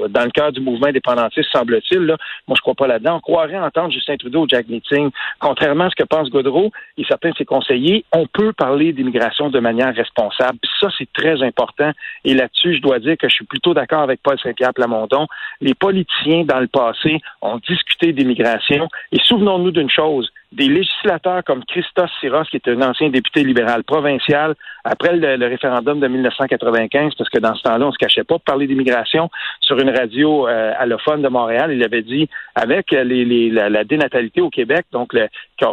dans 0.09 0.23
le 0.23 0.31
cœur 0.31 0.51
du 0.51 0.59
mouvement 0.59 0.87
indépendantiste, 0.87 1.49
semble-t-il. 1.51 1.99
Là. 1.99 2.17
Moi, 2.47 2.55
je 2.57 2.61
crois 2.61 2.75
pas 2.75 2.87
là-dedans. 2.87 3.17
On 3.17 3.19
croirait 3.19 3.57
entendre 3.57 3.91
Justin 3.91 4.17
Trudeau 4.17 4.43
ou 4.43 4.47
Jack 4.47 4.67
Meeting. 4.67 5.09
Contrairement 5.39 5.85
à 5.85 5.89
ce 5.89 5.95
que 5.95 6.03
pense 6.03 6.29
Godreau 6.29 6.71
et 6.97 7.03
certains 7.05 7.29
de 7.29 7.35
ses 7.37 7.45
conseillers, 7.45 8.05
on 8.11 8.25
peut 8.27 8.53
parler 8.53 8.93
d'immigration 8.93 9.49
de 9.49 9.59
manière 9.59 9.93
responsable. 9.93 10.56
Ça, 10.79 10.89
c'est 10.97 11.11
très 11.13 11.41
important. 11.43 11.91
Et 12.23 12.33
là-dessus, 12.33 12.75
je 12.75 12.81
dois 12.81 12.99
dire 12.99 13.17
que 13.17 13.27
je 13.29 13.35
suis 13.35 13.45
plutôt 13.45 13.73
d'accord 13.73 14.01
avec 14.01 14.21
Paul 14.21 14.39
Saint-Pierre 14.39 14.73
Plamondon. 14.73 15.27
Les 15.61 15.73
politiciens, 15.73 16.43
dans 16.43 16.59
le 16.59 16.67
passé, 16.67 17.19
ont 17.41 17.59
discuté 17.67 18.13
d'immigration. 18.13 18.87
Et 19.11 19.19
souvenons-nous 19.23 19.71
d'une 19.71 19.89
chose, 19.89 20.31
des 20.51 20.69
législateurs 20.69 21.43
comme 21.43 21.63
Christos 21.65 22.09
Siros, 22.19 22.45
qui 22.45 22.57
était 22.57 22.71
un 22.71 22.81
ancien 22.81 23.09
député 23.09 23.43
libéral 23.43 23.83
provincial, 23.83 24.55
après 24.83 25.15
le, 25.15 25.45
référendum 25.45 25.99
de 25.99 26.07
1995, 26.07 27.13
parce 27.17 27.29
que 27.29 27.39
dans 27.39 27.53
ce 27.55 27.63
temps-là, 27.63 27.87
on 27.87 27.91
se 27.91 27.97
cachait 27.97 28.23
pas 28.23 28.35
pour 28.35 28.41
parler 28.41 28.67
d'immigration, 28.67 29.29
sur 29.61 29.77
une 29.79 29.89
radio 29.89 30.47
euh, 30.47 30.73
allophone 30.77 31.21
de 31.21 31.27
Montréal, 31.27 31.71
il 31.73 31.83
avait 31.83 32.01
dit, 32.01 32.29
avec 32.55 32.91
les, 32.91 33.49
la, 33.49 33.83
dénatalité 33.83 34.41
au 34.41 34.49
Québec, 34.49 34.85
donc 34.91 35.13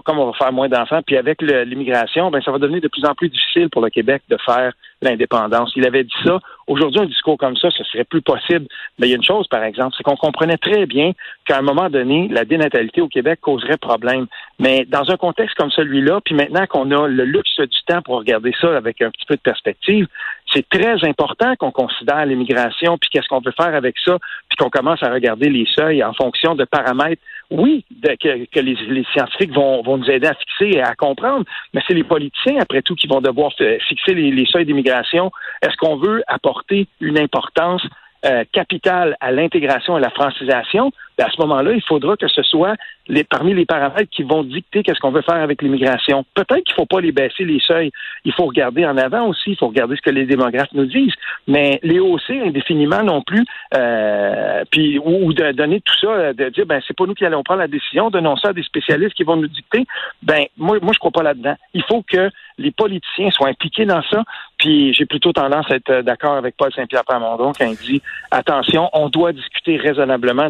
comme 0.04 0.19
on 0.19 0.26
va 0.26 0.33
faire 0.33 0.52
moins 0.52 0.69
d'enfants, 0.69 1.02
puis 1.07 1.16
avec 1.16 1.40
l'immigration, 1.40 2.31
ben 2.31 2.43
ça 2.43 2.50
va 2.50 2.59
devenir 2.59 2.81
de 2.81 2.88
plus 2.88 3.04
en 3.04 3.14
plus 3.14 3.28
difficile 3.28 3.71
pour 3.71 3.83
le 3.83 3.90
Québec 3.90 4.23
de 4.28 4.37
faire 4.45 4.73
l'indépendance. 5.04 5.73
Il 5.76 5.87
avait 5.87 6.04
dit 6.04 6.14
ça. 6.25 6.40
Aujourd'hui, 6.66 7.00
un 7.00 7.06
discours 7.06 7.37
comme 7.37 7.56
ça, 7.56 7.70
ce 7.70 7.84
serait 7.84 8.04
plus 8.04 8.23
possible. 8.23 8.66
Mais 8.99 9.06
il 9.06 9.11
y 9.11 9.12
a 9.12 9.16
une 9.16 9.25
chose, 9.25 9.46
par 9.49 9.62
exemple, 9.62 9.94
c'est 9.96 10.02
qu'on 10.02 10.16
comprenait 10.16 10.56
très 10.56 10.87
bien 10.87 11.12
qu'à 11.46 11.58
un 11.58 11.62
moment 11.62 11.90
donné, 11.90 12.28
la 12.28 12.44
dénatalité 12.44 13.00
au 13.00 13.08
Québec 13.08 13.40
causerait 13.40 13.76
problème. 13.76 14.26
Mais 14.58 14.84
dans 14.88 15.11
un 15.11 15.16
contexte 15.16 15.56
comme 15.56 15.70
celui-là, 15.70 16.20
puis 16.25 16.34
maintenant 16.34 16.66
qu'on 16.66 16.90
a 16.90 17.06
le 17.06 17.25
luxe 17.25 17.58
du 17.58 17.82
temps 17.87 18.02
pour 18.02 18.18
regarder 18.18 18.52
ça 18.61 18.76
avec 18.76 19.02
un 19.02 19.11
petit 19.11 19.26
peu 19.26 19.37
de 19.37 19.40
perspective, 19.40 20.06
c'est 20.52 20.68
très 20.68 21.04
important 21.06 21.54
qu'on 21.56 21.70
considère 21.70 22.25
l'immigration, 22.26 22.96
puis 22.99 23.11
qu'est-ce 23.11 23.28
qu'on 23.28 23.40
veut 23.40 23.54
faire 23.56 23.75
avec 23.75 23.96
ça, 24.04 24.18
puis 24.49 24.56
qu'on 24.56 24.70
commence 24.70 25.02
à 25.02 25.12
regarder 25.12 25.49
les 25.49 25.66
seuils 25.75 26.02
en 26.04 26.12
fonction 26.14 26.54
de 26.54 26.64
paramètres, 26.64 27.23
oui, 27.50 27.84
que, 28.02 28.60
les, 28.60 29.04
scientifiques 29.12 29.52
vont, 29.52 29.82
nous 29.96 30.10
aider 30.10 30.26
à 30.26 30.34
fixer 30.34 30.78
et 30.78 30.82
à 30.82 30.94
comprendre, 30.94 31.44
mais 31.72 31.82
c'est 31.86 31.94
les 31.94 32.04
politiciens, 32.04 32.60
après 32.60 32.82
tout, 32.82 32.94
qui 32.94 33.06
vont 33.06 33.20
devoir 33.20 33.52
fixer 33.88 34.14
les 34.14 34.46
seuils 34.46 34.66
d'immigration. 34.66 35.30
Est-ce 35.62 35.76
qu'on 35.76 35.96
veut 35.96 36.22
apporter 36.26 36.88
une 37.00 37.18
importance 37.18 37.82
euh, 38.24 38.44
capital 38.52 39.18
à 39.20 39.30
l'intégration 39.32 39.96
et 39.96 39.98
à 39.98 40.00
la 40.00 40.08
francisation, 40.08 40.92
à 41.18 41.30
ce 41.30 41.40
moment-là, 41.40 41.73
il 41.73 41.83
faudra 41.83 42.16
que 42.16 42.28
ce 42.28 42.42
soit 42.42 42.75
les, 43.09 43.25
parmi 43.25 43.54
les 43.54 43.66
paramètres 43.66 44.11
qui 44.11 44.23
vont 44.23 44.42
dicter 44.42 44.83
qu'est-ce 44.83 44.99
qu'on 44.99 45.11
veut 45.11 45.23
faire 45.23 45.37
avec 45.37 45.62
l'immigration. 45.62 46.25
Peut-être 46.35 46.64
qu'il 46.64 46.73
ne 46.73 46.76
faut 46.76 46.87
pas 46.87 47.00
les 47.00 47.12
baisser 47.12 47.44
les 47.44 47.61
seuils. 47.61 47.90
Il 48.25 48.33
faut 48.33 48.47
regarder 48.47 48.85
en 48.87 48.97
avant 48.97 49.28
aussi. 49.28 49.52
Il 49.52 49.56
faut 49.56 49.68
regarder 49.68 49.97
ce 49.97 50.02
que 50.02 50.11
les 50.11 50.26
démographes 50.26 50.73
nous 50.73 50.87
disent. 50.87 51.14
Mais 51.47 51.78
les 51.83 52.00
hausser 52.00 52.40
indéfiniment 52.40 53.02
non 53.02 53.23
plus, 53.23 53.44
euh, 53.75 54.64
puis 54.71 54.99
ou, 54.99 55.33
de 55.33 55.52
donner 55.52 55.80
tout 55.80 55.97
ça, 56.00 56.33
de 56.33 56.49
dire 56.49 56.66
ben 56.66 56.80
c'est 56.87 56.97
pas 56.97 57.06
nous 57.06 57.14
qui 57.14 57.25
allons 57.25 57.42
prendre 57.42 57.61
la 57.61 57.68
décision, 57.68 58.11
donnons 58.11 58.37
ça 58.37 58.49
à 58.49 58.52
des 58.52 58.62
spécialistes 58.62 59.14
qui 59.14 59.25
vont 59.25 59.37
nous 59.37 59.49
dicter. 59.49 59.85
Ben 60.23 60.44
moi, 60.56 60.78
moi 60.80 60.92
je 60.94 60.99
crois 60.99 61.11
pas 61.11 61.23
là-dedans. 61.23 61.54
Il 61.75 61.83
faut 61.83 62.02
que 62.02 62.30
les 62.59 62.71
politiciens 62.71 63.30
soient 63.30 63.49
impliqués 63.49 63.85
dans 63.85 64.02
ça. 64.02 64.23
Puis 64.59 64.94
j'ai 64.94 65.06
plutôt 65.06 65.33
tendance 65.33 65.71
à 65.71 65.76
être 65.76 66.00
d'accord 66.02 66.35
avec 66.35 66.56
Paul 66.56 66.73
Saint-Pierre 66.73 67.04
Plamondon 67.04 67.52
quand 67.59 67.66
il 67.66 67.76
dit 67.76 68.02
attention, 68.30 68.88
on 68.92 69.09
doit 69.09 69.33
discuter 69.33 69.76
raisonnablement 69.76 70.49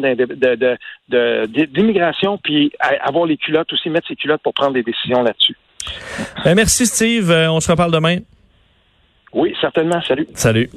d'immigration, 1.09 2.39
puis 2.39 2.73
avoir 3.01 3.27
les 3.27 3.37
culottes 3.37 3.73
aussi, 3.73 3.91
mettre 3.91 4.09
ses 4.09 4.17
culottes 4.17 4.43
pour 4.43 4.55
prendre 4.55 4.75
des 4.75 4.83
décisions 4.83 5.23
là-dessus. 5.23 5.57
Ben, 6.45 6.55
merci 6.55 6.87
Steve, 6.87 7.31
euh, 7.31 7.51
on 7.51 7.61
se 7.61 7.71
reparle 7.71 7.93
demain. 7.93 8.19
Oui, 9.33 9.55
certainement. 9.61 10.01
Salut. 10.03 10.29
Salut. 10.35 10.71